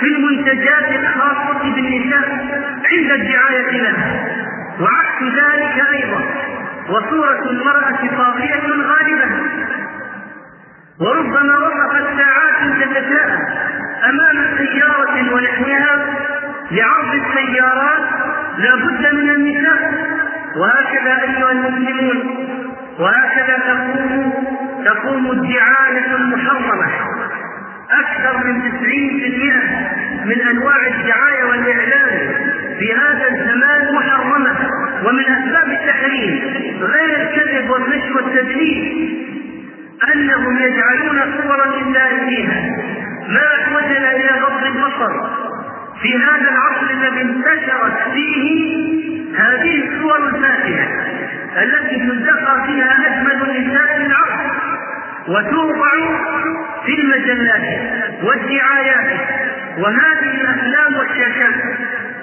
في 0.00 0.06
المنتجات 0.06 0.88
الخاصة 1.00 1.62
بالنساء 1.74 2.28
عند 2.92 3.10
الدعاية 3.10 3.70
لها. 3.82 4.26
وعكس 4.80 5.22
ذلك 5.22 5.86
أيضا 5.94 6.20
وصورة 6.88 7.50
المرأة 7.50 8.16
طاغية 8.18 8.62
غالبة 8.68 9.36
وربما 11.00 11.58
وقفت 11.58 12.06
ساعات 12.18 12.82
تتساءل 12.82 13.38
أمام 14.08 14.56
سيارة 14.58 15.34
ونحوها 15.34 16.06
لعرض 16.70 17.14
السيارات 17.14 18.02
لا 18.58 18.74
بد 18.74 19.14
من 19.14 19.30
النساء 19.30 19.92
وهكذا 20.56 21.22
أيها 21.22 21.52
المسلمون 21.52 22.46
وهكذا 22.98 23.58
تقوم 23.58 24.32
تقوم 24.84 25.30
الدعاية 25.30 26.14
المحرمة. 26.16 26.86
أكثر 27.90 28.46
من 28.46 28.62
90% 28.62 30.24
من 30.24 30.40
أنواع 30.50 30.76
الدعاية 30.86 31.44
والإعلان 31.44 32.34
في 32.78 32.92
هذا 32.94 33.28
الزمان 33.28 33.94
محرمة 33.94 34.56
ومن 35.04 35.24
أسباب 35.24 35.68
التحريم 35.70 36.40
غير 36.80 37.20
الكذب 37.22 37.70
والغش 37.70 38.10
والتدليس 38.16 39.16
أنهم 40.14 40.56
يجعلون 40.58 41.18
صورا 41.42 41.66
لله 41.66 42.28
فيها. 42.28 42.60
ما 43.28 43.46
أحوجنا 43.60 44.10
إلى 44.16 44.40
غض 44.42 44.64
البصر. 44.64 45.12
في 46.02 46.16
هذا 46.16 46.48
العصر 46.50 46.90
الذي 46.90 47.22
انتشرت 47.22 48.12
فيه 48.14 49.05
هذه 49.34 49.88
الصور 49.88 50.28
الفاتحة 50.28 50.88
التي 51.62 51.96
تلتقى 51.96 52.66
فيها 52.66 52.96
أجمل 53.06 53.66
نساء 53.66 54.06
العصر 54.06 54.56
وتوضع 55.28 55.90
في 56.86 56.94
المجلات 57.00 57.80
والدعايات 58.22 59.20
وهذه 59.78 60.40
الأفلام 60.40 60.96
والشاشات. 60.96 61.54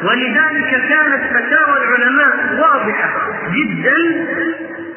ولذلك 0.03 0.69
كانت 0.89 1.23
فتاوى 1.33 1.77
العلماء 1.83 2.35
واضحة 2.59 3.09
جدا 3.51 3.95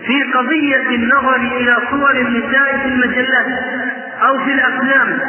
في 0.07 0.23
قضية 0.35 0.88
النظر 0.97 1.37
إلى 1.37 1.77
صور 1.90 2.11
النساء 2.11 2.79
في 2.83 2.88
المجلات 2.88 3.47
أو 4.23 4.45
في 4.45 4.53
الأفلام. 4.53 5.21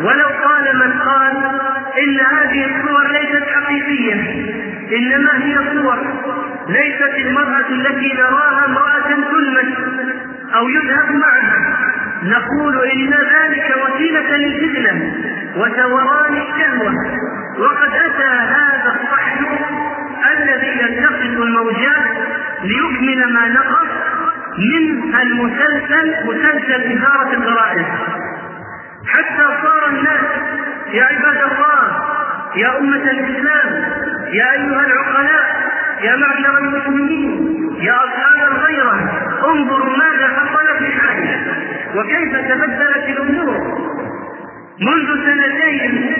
ولو 0.00 0.28
قال 0.28 0.76
من 0.76 0.92
قال 1.00 1.36
إن 1.98 2.20
هذه 2.36 2.64
الصور 2.66 3.06
ليست 3.12 3.44
حقيقية 3.54 4.14
إنما 4.92 5.44
هي 5.44 5.54
صور 5.72 5.98
ليست 6.68 7.14
المرأة 7.26 7.68
التي 7.70 8.12
نراها 8.14 8.64
امرأة 8.64 9.08
تلمس 9.08 9.78
أو 10.54 10.68
يذهب 10.68 11.10
معها. 11.14 11.76
نقول 12.22 12.84
إن 12.90 13.10
ذلك 13.10 13.74
وسيلة 13.84 14.36
للفتنة 14.36 15.12
وثوران 15.56 16.36
الشهوة. 16.36 16.94
وقد 17.58 17.90
أتى 17.94 18.28
هذا 18.28 18.96
الصحن 19.00 19.46
الذي 20.36 20.66
يلتقط 20.80 21.22
الموجات 21.22 22.04
ليكمل 22.62 23.32
ما 23.32 23.48
نقص 23.48 23.86
من 24.58 25.14
المسلسل 25.22 26.26
مسلسل 26.26 26.92
إثارة 26.98 27.32
الغرائز 27.32 27.86
حتى 29.08 29.44
صار 29.62 29.88
الناس 29.88 30.20
يا 30.92 31.04
عباد 31.04 31.36
الله 31.52 32.02
يا 32.56 32.78
أمة 32.78 32.96
الإسلام 33.10 33.84
يا 34.32 34.52
أيها 34.52 34.86
العقلاء 34.86 35.65
يا 36.06 36.16
معشر 36.16 36.58
المسلمين 36.58 37.30
يا 37.80 37.94
أصحاب 38.04 38.52
الغيرة 38.52 38.94
انظروا 39.50 39.96
ماذا 39.96 40.28
حصل 40.28 40.66
في 40.78 40.92
حالنا 41.00 41.56
وكيف 41.94 42.32
تبدلت 42.48 43.06
الأمور. 43.08 43.86
منذ 44.80 45.08
سنتين 45.26 46.14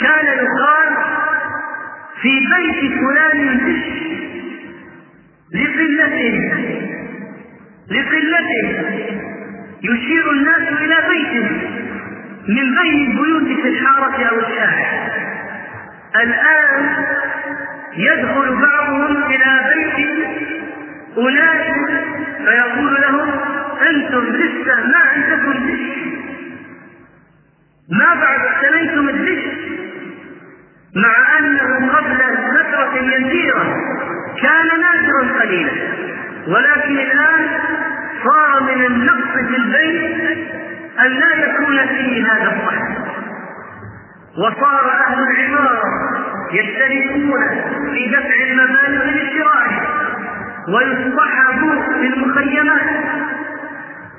كان 0.00 0.26
يقال 0.26 0.88
في 2.22 2.40
بيت 2.40 2.92
فلان 3.00 3.38
لقلته 5.54 6.38
لقلته 7.90 8.68
يشير 9.82 10.30
الناس 10.30 10.68
إلى 10.68 10.96
بيته 11.08 11.48
من 12.48 12.74
بين 12.82 13.10
البيوت 13.10 13.60
في 13.62 13.68
الحارة 13.68 14.24
أو 14.24 14.38
الشارع. 14.40 15.08
الآن 16.16 16.96
يدخل 17.98 18.56
بعضهم 18.56 19.22
إلى 19.26 19.74
بيت 19.74 20.08
أناس 21.18 21.66
فيقول 22.44 22.94
لهم 23.02 23.30
أنتم 23.90 24.24
لسه 24.24 24.74
ما 24.86 24.98
عندكم 25.14 25.52
دش 25.52 25.98
ما 27.90 28.14
بعد 28.20 28.40
احتميتم 28.46 29.08
الدش 29.08 29.44
مع 30.96 31.38
أنه 31.38 31.92
قبل 31.96 32.18
فترة 32.58 32.96
يسيرة 32.96 33.76
كان 34.42 34.80
نادرا 34.80 35.40
قليلا 35.40 35.72
ولكن 36.48 36.98
الآن 36.98 37.46
صار 38.24 38.62
من 38.62 38.86
النقص 38.86 39.32
في 39.48 39.56
البيت 39.56 40.38
أن 41.00 41.06
لا 41.06 41.34
يكون 41.34 41.86
فيه 41.86 42.26
هذا 42.32 42.56
الصحن 42.56 42.94
وصار 44.38 44.90
أهل 45.06 45.18
العمارة 45.20 45.82
يشتركون 46.52 47.40
في 47.94 48.08
دفع 48.08 48.42
المبالغ 48.50 49.04
لشرائه 49.10 49.80
ويصطحبوا 50.74 51.82
في 52.00 52.06
المخيمات. 52.06 52.90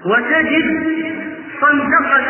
وتجد 0.06 0.84
صندقة 1.62 2.30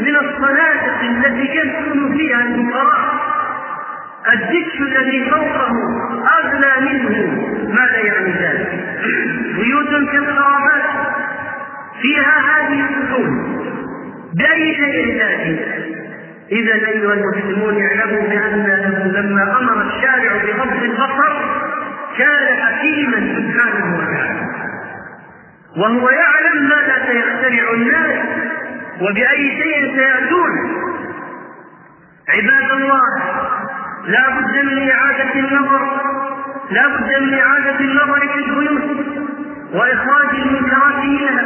من 0.00 0.16
الصنادق 0.16 1.00
التي 1.02 1.56
يسكن 1.56 2.16
فيها 2.16 2.40
الفقراء. 2.40 3.20
الدش 4.32 4.80
الذي 4.80 5.30
فوقه 5.30 5.72
أغلى 6.40 6.72
منه 6.80 7.38
ماذا 7.74 7.98
يعني 7.98 8.32
ذلك؟ 8.32 8.68
بيوت 9.56 9.88
كالخرابات 10.12 10.82
فيها 12.02 12.38
هذه 12.50 12.84
الصحون 12.90 13.56
بأي 14.34 14.74
شيء 14.74 15.18
ذاتي 15.18 15.60
إذا 16.52 16.74
أيها 16.88 17.14
المسلمون 17.14 17.82
اعلموا 17.82 18.22
بأنه 18.22 19.04
لما 19.04 19.58
أمر 19.58 19.82
الشارع 19.82 20.32
بغض 20.44 20.82
البصر 20.82 21.32
كان 22.18 22.60
حكيما 22.62 23.16
سبحانه 23.36 23.96
وتعالى. 23.98 24.40
وهو 25.76 26.10
يعلم 26.10 26.68
ماذا 26.68 27.06
سيخترع 27.06 27.72
الناس 27.74 28.18
وبأي 29.00 29.50
شيء 29.62 29.96
سيأتون. 29.96 30.50
عباد 32.28 32.70
الله 32.70 33.02
لا 34.06 34.30
بد 34.30 34.64
من 34.64 34.90
إعادة 34.90 35.34
النظر 35.34 36.00
لا 36.70 36.86
بد 36.88 37.22
من 37.22 37.34
إعادة 37.34 37.80
النظر 37.80 38.20
في 38.20 38.38
البيوت 38.38 39.06
وإخراج 39.74 40.34
المنكرات 40.34 41.04
منها 41.04 41.44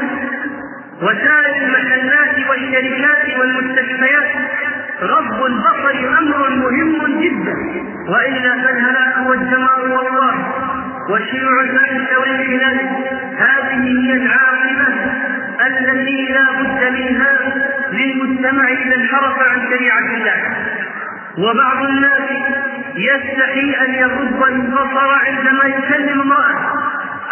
وسائر 1.02 1.66
المحلات 1.66 2.48
والشركات 2.50 3.38
والمستشفيات. 3.38 4.30
غض 5.04 5.42
البصر 5.44 6.18
أمر 6.18 6.50
مهم 6.50 7.20
جدا. 7.22 7.54
والا 8.08 8.52
فالهلاك 8.62 9.16
والدمار 9.28 9.80
والله 9.88 10.34
والشيوع 11.10 11.60
الفاحشه 11.60 12.18
والانحلال 12.20 12.78
هذه 13.38 13.82
هي 13.82 14.12
العاقبة 14.12 14.86
التي 15.66 16.32
لا 16.32 16.46
بد 16.60 16.82
منها 16.98 17.32
للمجتمع 17.92 18.68
إذا 18.68 18.96
انحرف 18.96 19.38
عن 19.38 19.60
شريعة 19.70 19.98
الله. 20.14 20.38
وبعض 21.38 21.84
الناس 21.84 22.30
يستحي 22.96 23.76
أن 23.84 23.94
يغض 23.94 24.42
البصر 24.48 25.10
عندما 25.26 25.64
يكلم 25.64 26.20
امرأة 26.20 26.58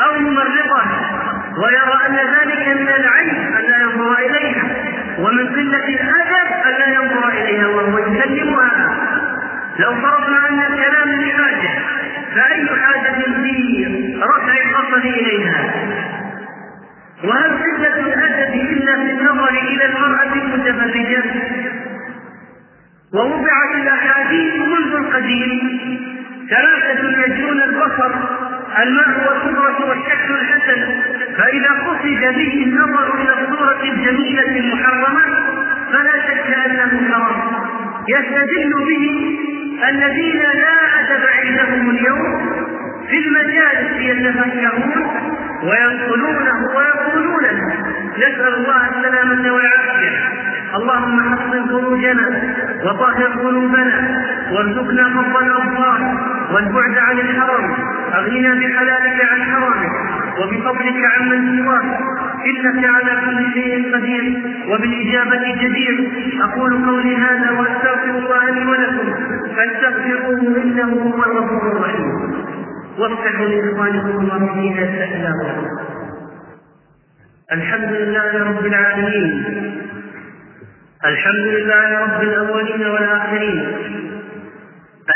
أو 0.04 0.20
ممرضه 0.20 0.82
ويرى 1.58 1.98
أن 2.08 2.14
ذلك 2.14 2.68
من 2.80 2.88
العيب 2.88 3.56
أن 3.56 3.62
لا 3.70 3.78
ينظر 3.82 4.18
إليها. 4.18 4.62
ومن 5.18 5.46
قلة 5.48 5.88
الادب 5.88 6.41
لا 6.78 6.94
ينظر 6.94 7.28
إليها 7.28 7.66
وهو 7.66 7.98
يكلمها 7.98 8.98
لو 9.78 9.94
فرضنا 9.94 10.48
أن 10.48 10.58
الكلام 10.72 11.10
لحاجة 11.20 11.70
فأي 12.34 12.66
حاجة 12.80 13.22
في 13.42 13.86
رفع 14.22 14.52
البصر 14.64 14.96
إليها. 15.08 15.70
وهل 17.24 17.50
قلة 17.50 17.96
الأدب 18.00 18.54
إلا 18.54 18.94
في 18.94 19.10
النظر 19.10 19.48
إلى 19.48 19.84
المرأة 19.84 20.32
المتفرجة؟ 20.34 21.22
ووضعت 23.14 23.74
الاحاديث 23.74 24.54
منذ 24.54 24.94
القديم 24.94 25.60
ثلاثة 26.50 27.08
يجرون 27.26 27.62
البصر 27.62 28.12
الماء 28.82 29.08
والخضرة 29.28 29.88
والشكل 29.88 30.34
الحسن 30.34 31.02
فإذا 31.36 31.68
قصد 31.70 32.06
به 32.36 32.62
النظر 32.66 33.14
إلى 33.14 33.32
الصورة 33.42 33.82
الجميلة 33.82 34.58
المحرمة 34.58 35.21
يستدل 38.08 38.72
به 38.88 39.04
الذين 39.88 40.38
لا 40.40 40.74
أدب 41.00 41.22
عندهم 41.42 41.90
اليوم 41.90 42.52
في 43.10 43.18
المجالس 43.18 44.00
يتفكرون 44.00 45.06
وينقلونه 45.62 46.66
ويقولونه 46.76 47.74
نسأل 48.18 48.54
الله 48.54 48.88
السلامة 48.88 49.52
والعافية 49.54 50.18
اللهم 50.74 51.20
حصن 51.34 51.68
فروجنا 51.68 52.28
وطهر 52.84 53.24
قلوبنا 53.42 54.18
وارزقنا 54.52 55.08
فضل 55.08 55.46
الأبصار 55.46 56.00
والبعد 56.54 56.98
عن 56.98 57.18
الحرام 57.18 57.74
أغننا 58.14 58.54
بحلالك 58.54 59.18
عن 59.32 59.42
حرامك 59.42 59.90
وبفضلك 60.40 61.04
عمن 61.16 61.58
سواك. 61.64 61.98
إنك 62.46 62.84
على 62.84 63.20
كل 63.26 63.52
شيء 63.54 63.94
قدير 63.94 64.42
وبالإجابة 64.68 65.54
جدير. 65.62 66.10
أقول 66.42 66.86
قولي 66.86 67.16
هذا 67.16 67.50
وأستغفر 67.50 68.10
الله 68.10 68.50
لي 68.50 68.66
ولكم. 68.66 69.14
فاستغفروه 69.56 70.62
إنه 70.62 71.12
هو 71.16 71.32
الغفور 71.32 71.72
الرحيم. 71.72 72.32
وافتحوا 72.98 73.46
لإخوانكم 73.46 74.08
المرضين 74.08 74.72
يستحلون 74.72 75.68
الحمد 77.52 77.92
لله 77.92 78.44
رب 78.44 78.66
العالمين. 78.66 79.44
الحمد 81.04 81.46
لله 81.46 81.98
رب 81.98 82.22
الأولين 82.22 82.86
والآخرين. 82.86 83.64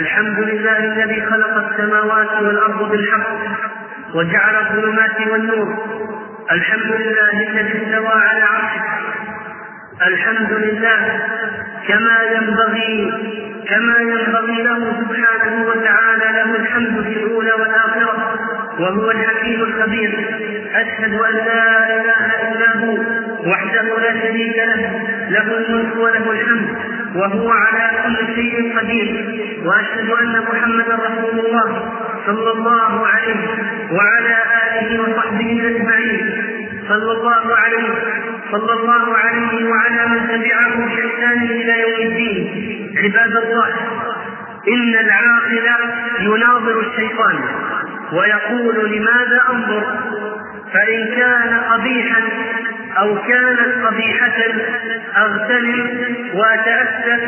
الحمد 0.00 0.38
لله 0.38 0.78
الذي 0.78 1.20
خلق 1.20 1.70
السماوات 1.70 2.42
والأرض 2.42 2.90
بالحق 2.90 3.28
وجعل 4.14 4.54
الظلمات 4.54 5.26
والنور. 5.30 5.74
الحمد 6.52 6.92
لله 7.00 7.32
الذي 7.50 7.72
استوى 7.82 8.08
على 8.08 8.42
عرشه. 8.42 8.82
الحمد 10.06 10.52
لله 10.52 11.20
كما 11.88 12.18
ينبغي 12.34 13.12
كما 13.68 13.98
ينبغي 13.98 14.62
له 14.62 14.92
سبحانه 15.00 15.66
وتعالى 15.66 16.24
له 16.38 16.56
الحمد 16.56 17.02
في 17.02 17.12
الأولى 17.12 17.52
والآخرة 17.52 18.38
وهو 18.80 19.10
الحكيم 19.10 19.60
الخبير. 19.62 20.12
أشهد 20.74 21.12
أن 21.14 21.34
لا 21.34 21.96
إله 21.96 22.26
إلا 22.48 22.76
هو 22.76 22.98
وحده 23.50 23.98
لا 23.98 24.20
شريك 24.20 24.56
له 24.56 25.00
له 25.28 25.56
الملك 25.58 25.96
وله 25.96 26.30
الحمد 26.30 26.68
وهو 27.16 27.50
على 27.50 27.90
كل 28.04 28.34
شيء 28.34 28.78
قدير. 28.78 29.10
وأشهد 29.64 30.10
أن 30.10 30.42
محمدا 30.52 30.94
رسول 30.94 31.46
الله 31.46 31.92
صلى 32.26 32.52
الله 32.52 33.06
عليه 33.06 33.44
وعلى 33.92 34.36
آله 34.62 35.02
وصحبه 35.02 35.50
أجمعين. 35.70 36.42
صلى 36.88 37.12
الله 37.12 37.56
عليه 37.56 37.88
صلى 38.52 38.72
الله 38.72 39.16
عليه 39.16 39.68
وعلى 39.70 40.06
من 40.06 40.20
تبعه 40.28 40.76
بإحسان 40.76 41.42
إلى 41.42 41.80
يوم 41.80 42.10
الدين. 42.10 42.46
عباد 43.04 43.36
الله 43.36 43.68
إن 44.68 44.94
العاقل 45.04 45.66
يناظر 46.20 46.80
الشيطان 46.80 47.36
ويقول 48.12 48.90
لماذا 48.92 49.40
أنظر؟ 49.50 49.84
فإن 50.74 51.08
كان 51.16 51.60
قبيحا 51.70 52.20
أو 52.98 53.16
كانت 53.28 53.86
قبيحة 53.86 54.38
أغتنم 55.16 55.88
وأتأسف 56.34 57.22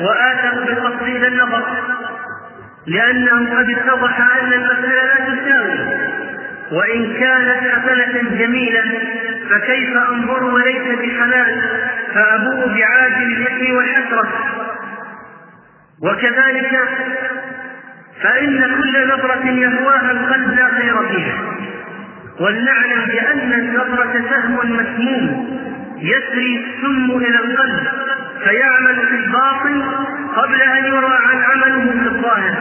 وآثر 0.00 0.64
بتفصيل 0.64 1.24
النظر. 1.24 1.62
لأنه 2.86 3.58
قد 3.58 3.66
اتضح 3.70 4.20
أن 4.42 4.52
المسألة 4.52 5.04
لا 5.04 5.14
تساوي. 5.14 5.78
وإن 6.72 7.12
كانت 7.20 7.70
حسنة 7.72 8.38
جميلة 8.38 8.84
فكيف 9.50 9.96
أنظر 9.96 10.44
وليس 10.44 10.82
بحلال؟ 10.82 11.62
فأبوء 12.14 12.66
بعاجل 12.78 13.22
الإثم 13.22 13.74
والحسرة. 13.76 14.28
وكذلك 16.02 16.88
فإن 18.22 18.64
كل 18.82 19.08
نظرة 19.08 19.46
يهواها 19.46 20.10
القلب 20.10 20.54
لا 20.56 20.68
خير 20.68 21.08
فيها. 21.08 21.38
ولنعلم 22.40 23.04
بأن 23.06 23.52
النظرة 23.52 24.24
سهم 24.30 24.76
مسموم 24.76 25.48
يسري 25.98 26.66
السم 26.66 27.16
إلى 27.16 27.38
القلب. 27.38 27.80
فيعمل 28.44 29.06
في 29.08 29.14
الباطن 29.14 29.82
قبل 30.36 30.62
أن 30.62 30.84
يرى 30.84 31.18
عن 31.26 31.42
عمله 31.42 31.90
في 31.90 32.06
الظاهر. 32.06 32.54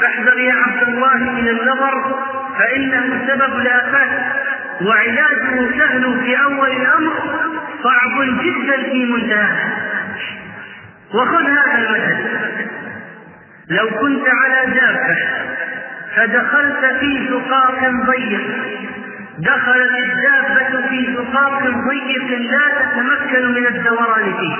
فاحذر 0.00 0.38
يا 0.38 0.54
عبد 0.54 0.82
الله 0.82 1.16
من 1.16 1.48
النظر 1.48 2.18
فإنه 2.58 3.26
سبب 3.28 3.56
الآفات 3.56 4.32
وعلاجه 4.82 5.78
سهل 5.78 6.20
في 6.24 6.42
أول 6.44 6.70
الأمر 6.70 7.12
صعب 7.82 8.22
جدا 8.22 8.82
في 8.90 9.04
منتهاه 9.04 9.72
وخذ 11.14 11.44
هذا 11.44 11.78
المثل. 11.78 12.16
لو 13.68 13.88
كنت 14.00 14.24
على 14.28 14.74
دابة 14.74 15.18
فدخلت 16.16 16.96
في 17.00 17.28
زقاق 17.30 17.90
ضيق. 18.06 18.40
دخلت 19.38 19.92
الدابة 19.98 20.88
في 20.88 21.14
زقاق 21.16 21.62
ضيق 21.62 22.38
لا 22.38 22.68
تتمكن 22.80 23.52
من 23.52 23.66
الدوران 23.66 24.34
فيه. 24.40 24.56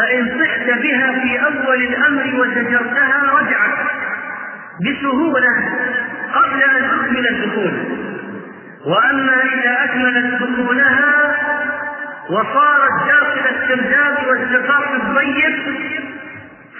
فإن 0.00 0.28
صحت 0.40 0.80
بها 0.82 1.20
في 1.20 1.44
أول 1.44 1.82
الأمر 1.82 2.40
وزجرتها 2.40 3.40
رجعت 3.40 3.78
بسهولة 4.80 5.48
قبل 6.34 6.62
أن 6.62 6.90
تكمل 6.90 7.28
الدخول 7.28 7.72
وأما 8.86 9.42
إذا 9.42 9.84
أكملت 9.84 10.42
دخولها 10.42 11.36
وصارت 12.30 13.06
داخل 13.06 13.54
السرداب 13.56 14.16
والزقاق 14.28 14.92
الضيق 14.92 15.56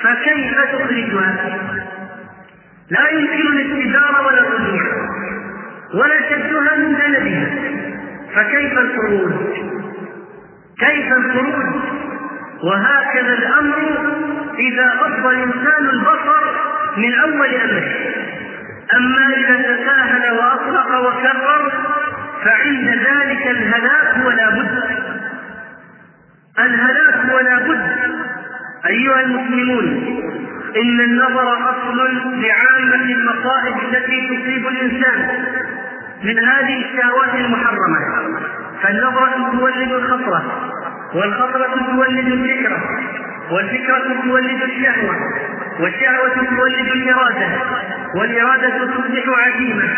فكيف 0.02 0.54
تخرجها؟ 0.72 1.35
لا 2.90 3.09
يمكن 3.11 3.59
الاستدارة 3.59 4.26
ولا 4.26 4.40
الرجوع 4.40 4.83
ولا 5.94 6.30
شدها 6.30 6.76
من 6.76 6.94
ذنبها 6.94 7.50
فكيف 8.35 8.78
الخروج؟ 8.78 9.33
كيف 10.78 11.12
الخروج؟ 11.12 11.89
وهكذا 12.62 13.35
الأمر 13.35 13.77
إذا 14.59 14.90
غض 14.90 15.27
الإنسان 15.27 15.85
البصر 15.90 16.44
من 16.96 17.14
أول 17.14 17.55
أمره. 17.55 17.94
أما 18.96 19.27
إذا 19.37 19.62
تساهل 19.62 20.38
وأطلق 20.38 21.01
وكرر 21.01 21.73
فعند 22.44 22.88
ذلك 22.88 23.46
الهلاك 23.46 24.27
ولا 24.27 24.51
بد. 24.51 24.83
الهلاك 26.59 27.35
ولا 27.35 27.59
بد. 27.59 27.90
أيها 28.87 29.20
المسلمون 29.20 30.07
إن 30.77 31.01
النظر 31.01 31.70
أصل 31.70 31.96
لعامة 32.42 33.14
المصائب 33.14 33.75
التي 33.88 34.27
تصيب 34.27 34.66
الإنسان 34.66 35.44
من 36.25 36.38
هذه 36.38 36.85
الشهوات 36.85 37.35
المحرمة. 37.35 38.01
فالنظرة 38.83 39.51
تولد 39.59 39.92
الخطرة. 39.92 40.69
والخطرة 41.14 41.87
تولد 41.87 42.27
الفكرة 42.27 42.79
والفكرة 43.51 44.23
تولد 44.25 44.62
الشهوة 44.62 45.16
والشهوة 45.81 46.35
تولد 46.57 46.88
الإرادة 46.88 47.49
والإرادة 48.14 48.68
تصبح 48.87 49.25
عزيمة 49.38 49.88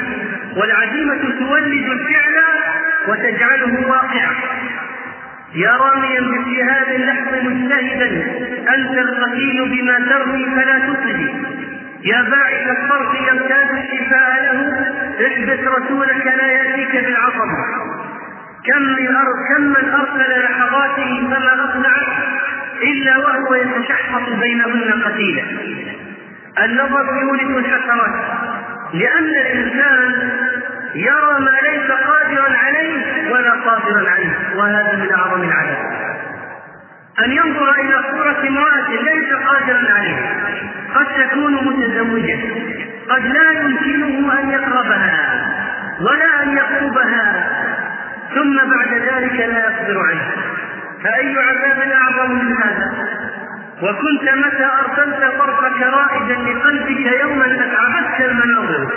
والعزيمة 0.56 1.18
تولد 1.38 1.86
الفعل 1.90 2.34
وتجعله 3.08 3.88
واقعا. 3.88 4.34
يا 5.54 5.70
راميا 5.70 6.20
مثل 6.20 6.60
هذا 6.60 6.96
اللحظ 6.96 7.34
مجتهدا 7.46 8.06
أنت 8.74 8.98
القتيل 8.98 9.68
بما 9.70 9.98
ترمي 10.10 10.44
فلا 10.44 10.78
تصلي 10.78 11.34
يا 12.04 12.22
باعث 12.22 12.66
الفرق 12.70 13.14
يمتاز 13.32 13.70
الشفاء 13.70 14.42
له 14.42 14.86
احبس 15.26 15.68
رسولك 15.78 16.26
لا 16.26 16.46
يأتيك 16.46 17.04
بالعصب 17.04 17.50
كم 18.66 18.82
من 18.82 19.06
كم 19.56 19.62
من 19.62 19.94
ارسل 19.94 20.44
لحظاته 20.44 21.28
فما 21.30 21.64
اقنع 21.64 21.96
إلا 22.82 23.18
وهو 23.18 23.54
يتشحط 23.54 24.28
بينهن 24.40 25.02
قتيلا. 25.04 25.42
النظر 26.64 27.20
يولد 27.22 27.56
الحسرات. 27.56 28.14
لأن 28.94 29.24
الإنسان 29.24 30.30
يرى 30.94 31.40
ما 31.40 31.56
ليس 31.70 31.90
قادرا 31.90 32.56
عليه 32.56 33.32
ولا 33.32 33.50
قادرا 33.50 34.10
عليه 34.10 34.56
وهذا 34.56 34.96
من 34.96 35.12
أعظم 35.12 35.42
العذاب. 35.42 36.02
أن 37.24 37.32
ينظر 37.32 37.74
إلى 37.80 38.00
صورة 38.10 38.48
امرأة 38.48 38.88
ليس 38.90 39.32
قادرا 39.32 39.94
عليها 39.98 40.30
قد 40.94 41.06
تكون 41.06 41.54
متزوجة 41.54 42.38
قد 43.08 43.26
لا 43.26 43.52
يمكنه 43.52 44.40
أن 44.40 44.50
يقربها 44.50 45.42
ولا 46.00 46.42
أن 46.42 46.56
يقربها 46.56 47.41
ثم 48.34 48.56
بعد 48.56 48.92
ذلك 48.94 49.32
لا 49.40 49.58
يقدر 49.58 50.00
عليه. 50.00 50.30
فأي 51.04 51.36
عذاب 51.38 51.90
أعظم 51.92 52.30
من 52.32 52.52
هذا؟ 52.52 52.92
وكنت 53.82 54.22
متى 54.22 54.68
أرسلت 54.80 55.38
طرفك 55.38 55.82
رائدا 55.82 56.34
لقلبك 56.34 57.20
يوما 57.22 57.46
أتعبتك 57.46 58.20
المناظر 58.20 58.88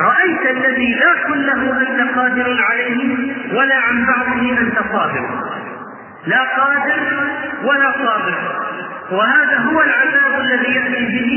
رأيت 0.00 0.46
الذي 0.50 0.94
لا 0.94 1.28
كله 1.28 1.80
أنت 1.80 2.16
قادر 2.18 2.64
عليه 2.70 3.32
ولا 3.54 3.76
عن 3.76 4.06
بعضه 4.06 4.58
أنت 4.60 4.78
صابر. 4.92 5.28
لا 6.26 6.42
قادر 6.42 7.28
ولا 7.64 7.92
صابر. 7.92 8.34
وهذا 9.10 9.58
هو 9.58 9.82
العذاب 9.82 10.40
الذي 10.40 10.74
يأتي 10.74 11.06
به 11.06 11.32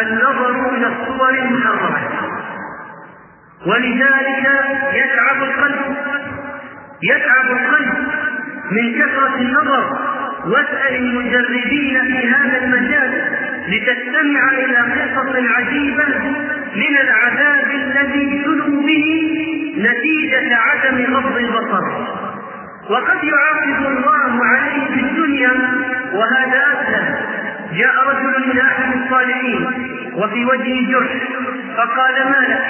النظر 0.00 0.74
إلى 0.74 0.86
الصور 0.86 1.30
المحرمة 1.30 1.98
ولذلك 3.66 4.44
يتعب 4.92 5.42
القلب. 5.42 5.96
يتعب 7.02 7.46
القلب 7.50 7.94
من 8.70 8.94
كثرة 9.02 9.34
النظر. 9.36 10.10
واسأل 10.46 10.94
المجربين 10.96 12.00
في 12.04 12.28
هذا 12.28 12.64
المجال 12.64 13.22
لتستمع 13.68 14.50
إلى 14.52 14.76
قصص 14.76 15.36
عجيبة 15.56 16.08
من 16.76 16.96
العذاب 17.00 17.70
الذي 17.70 18.42
تلو 18.44 18.80
به 18.80 19.06
نتيجة 19.78 20.56
عدم 20.56 21.14
غض 21.16 21.36
البصر. 21.36 21.84
وقد 22.90 23.24
يعاقب 23.24 23.86
الله 23.86 24.44
عليه 24.46 24.86
في 24.94 25.00
الدنيا 25.00 25.52
وهذا 26.12 26.62
أسهل 26.72 27.14
جاء 27.78 27.94
رجل 28.08 28.50
إلى 28.50 28.62
أحد 28.62 28.92
الصالحين 29.02 29.66
وفي 30.16 30.44
وجهه 30.44 30.90
جرح 30.90 31.12
فقال 31.76 32.14
ما 32.30 32.46
لك؟ 32.48 32.64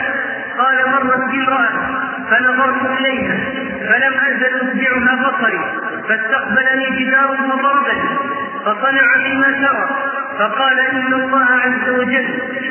قال 0.58 0.76
مرت 0.90 1.30
بي 1.30 1.38
امرأة 1.38 2.09
فنظرت 2.30 3.00
إليها 3.00 3.36
فلم 3.88 4.14
أزل 4.28 4.44
أتبعها 4.68 5.14
بصري 5.30 5.60
فاستقبلني 6.08 7.04
جدار 7.04 7.36
فضربني 7.36 8.08
فصنع 8.64 9.16
بما 9.26 9.50
ترى 9.50 9.88
فقال 10.38 10.78
إن 10.80 11.14
الله 11.14 11.44
عز 11.64 11.88
وجل 11.88 12.28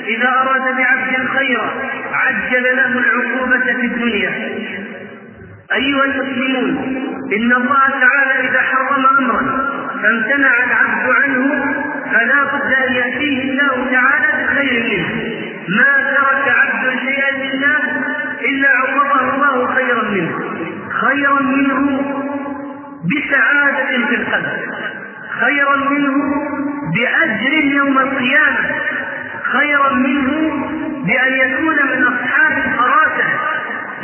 إذا 0.07 0.29
أراد 0.29 0.75
بعبد 0.77 1.27
خيرا 1.37 1.69
عجل 2.13 2.63
له 2.63 2.99
العقوبة 2.99 3.59
في 3.59 3.85
الدنيا. 3.85 4.29
أيها 5.73 6.03
المسلمون 6.05 6.67
إن 7.37 7.53
الله 7.53 7.83
تعالى 8.01 8.49
إذا 8.49 8.61
حرم 8.61 9.05
أمرا 9.17 9.41
فامتنع 10.03 10.51
العبد 10.67 11.09
عنه 11.23 11.73
فلا 12.13 12.43
بد 12.43 12.73
أن 12.87 12.93
يأتيه 12.93 13.51
الله 13.51 13.91
تعالى 13.91 14.43
بخير 14.43 14.83
منه. 14.83 15.35
ما 15.67 15.93
ترك 16.15 16.48
خيرا 19.89 20.03
منه. 20.03 20.39
خيرا 21.01 21.41
منه 21.41 22.01
بسعادة 23.09 24.07
في 24.07 24.15
القلب. 24.15 24.73
خيرا 25.39 25.75
منه 25.89 26.15
بأجر 26.95 27.53
يوم 27.53 27.97
القيامة. 27.99 28.59
خيرا 29.43 29.93
منه 29.93 30.31
بأن 31.05 31.33
يكون 31.33 31.75
من 31.75 32.03
أصحاب 32.03 32.57
الفراسة. 32.57 33.27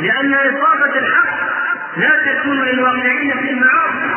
لأن 0.00 0.34
إصابة 0.34 0.98
الحق 0.98 1.36
لا 1.96 2.10
تكون 2.34 2.56
للواقعين 2.60 3.30
في 3.30 3.50
المعاصي 3.50 4.10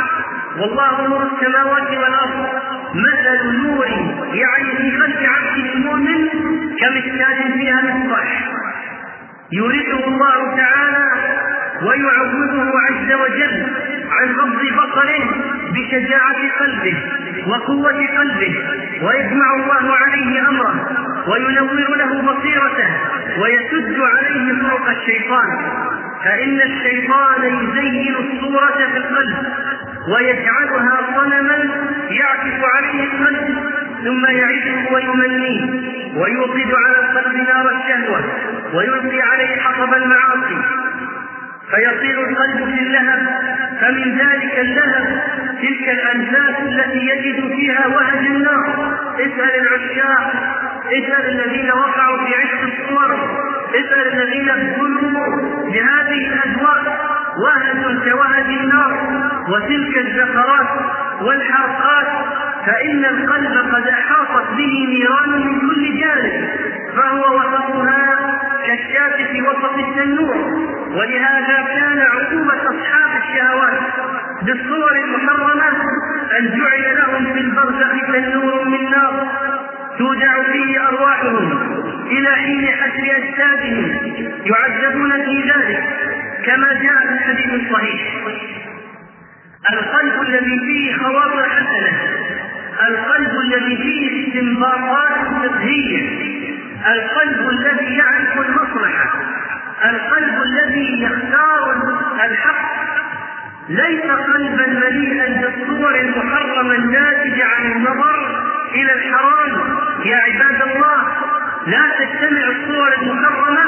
والله 0.60 1.08
نور 1.08 1.24
السماوات 1.24 1.90
والأرض 1.90 2.48
مثل 2.96 3.58
نور 3.58 3.88
يعني 4.34 4.78
في 4.78 4.98
قلب 5.02 5.30
عبد 5.30 5.66
المؤمن 5.76 6.28
كمشكاة 6.80 7.52
فيها 7.54 7.82
مصباح 7.82 8.50
يريده 9.52 10.08
الله 10.08 10.56
تعالى 10.58 11.06
ويعوضه 11.84 12.72
عز 12.80 13.14
وجل 13.14 13.66
عن 14.12 14.28
غض 14.40 14.62
بصره 14.80 15.24
بشجاعة 15.74 16.42
قلبه 16.60 16.98
وقوة 17.48 18.08
قلبه 18.18 18.56
ويجمع 19.04 19.54
الله 19.56 19.96
عليه 19.96 20.50
أمره 20.50 20.76
وينور 21.28 21.96
له 21.98 22.22
بصيرته 22.22 22.88
ويسد 23.42 23.98
عليه 24.02 24.64
طرق 24.64 24.90
الشيطان. 24.90 25.48
فإن 26.26 26.62
الشيطان 26.62 27.44
يزين 27.44 28.16
الصورة 28.16 28.78
في 28.92 28.98
القلب 28.98 29.38
ويجعلها 30.08 30.98
صنما 31.16 31.58
يعكف 32.10 32.64
عليه 32.76 33.04
القلب 33.04 33.58
ثم 34.06 34.26
يعيشه 34.26 34.94
ويمنيه 34.94 35.62
ويوقد 36.16 36.74
على 36.74 37.00
القلب 37.00 37.36
نار 37.36 37.70
الشهوة 37.72 38.22
ويلقي 38.74 39.22
عليه 39.22 39.60
حطب 39.62 39.94
المعاصي 39.94 40.58
فيصير 41.72 42.30
القلب 42.30 42.76
في 42.76 42.82
اللهب 42.82 43.20
فمن 43.82 44.18
ذلك 44.18 44.60
اللهب 44.60 45.22
تلك 45.62 45.90
الأنفاس 45.90 46.56
التي 46.62 47.00
يجد 47.00 47.48
فيها 47.56 47.88
وهج 47.88 48.26
النار. 48.26 48.98
اسأل 49.16 49.68
العشاق 49.68 50.34
اسأل 50.86 51.26
الذين 51.40 51.72
وقعوا 51.72 52.18
في 52.26 52.36
عشق 52.36 52.62
الصور 52.62 53.40
اسأل 53.76 54.14
الذين 54.22 54.50
ابتلوا 54.50 55.36
بهذه 55.72 56.28
الأجواء 56.34 57.00
وهج 57.44 58.10
كوهج 58.10 58.46
النار. 58.46 59.20
وتلك 59.50 59.98
الزفرات 59.98 60.68
والحرقات 61.22 62.08
فإن 62.66 63.06
القلب 63.06 63.76
قد 63.76 63.88
أحاطت 63.88 64.52
ولهذا 70.96 71.62
كان 71.68 72.00
عقوبة 72.00 72.54
أصحاب 72.54 73.22
الشهوات 73.24 73.80
بالصور 74.42 74.92
المحرمة 75.04 75.68
أن 76.40 76.58
جعل 76.60 76.98
لهم 76.98 77.34
في 77.34 77.40
البرزخ 77.40 78.06
تنور 78.14 78.64
من 78.70 78.90
نار 78.92 79.28
تودع 79.98 80.44
فيه 80.52 80.88
أرواحهم 80.88 81.62
إلى 82.12 82.30
حين 82.36 82.68
حسر 82.68 83.18
أجسادهم 83.18 83.92
يعذبون 84.46 85.12
في 85.12 85.42
ذلك 85.52 85.84
كما 86.46 86.74
جاء 86.74 87.08
في 87.08 87.14
الحديث 87.14 87.54
الصحيح. 87.54 88.02
القلب 89.74 90.22
الذي 90.22 90.60
فيه 90.60 90.94
خواطر 90.98 91.44
حسنة 91.50 91.92
القلب 92.90 93.32
الذي 93.46 93.78
فيه 93.78 94.28
استنباطات 94.28 95.20
فقهية 95.44 96.10
القلب 96.88 97.50
الذي 97.50 97.98
يعرف 97.98 98.40
المصلحة 98.50 99.14
القلب 99.86 100.42
الذي 100.44 101.04
يختار 101.04 101.74
الحق 102.26 102.70
ليس 103.70 104.02
قلبا 104.02 104.68
مليئا 104.68 105.42
بالصور 105.42 105.96
المحرمة 105.96 106.76
الناتجة 106.76 107.46
عن 107.46 107.72
النظر 107.72 108.46
إلى 108.76 108.94
الحرام. 108.94 109.80
يا 110.06 110.18
عباد 110.18 110.62
الله 110.62 110.98
لا 111.68 111.84
تجتمع 112.00 112.48
الصور 112.48 112.94
المحرمة 113.02 113.66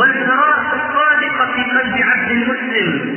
والفراغ 0.00 0.58
الصادقة 0.74 1.52
في 1.54 1.62
قلب 1.62 2.02
عبد 2.02 2.30
المسلم. 2.30 3.13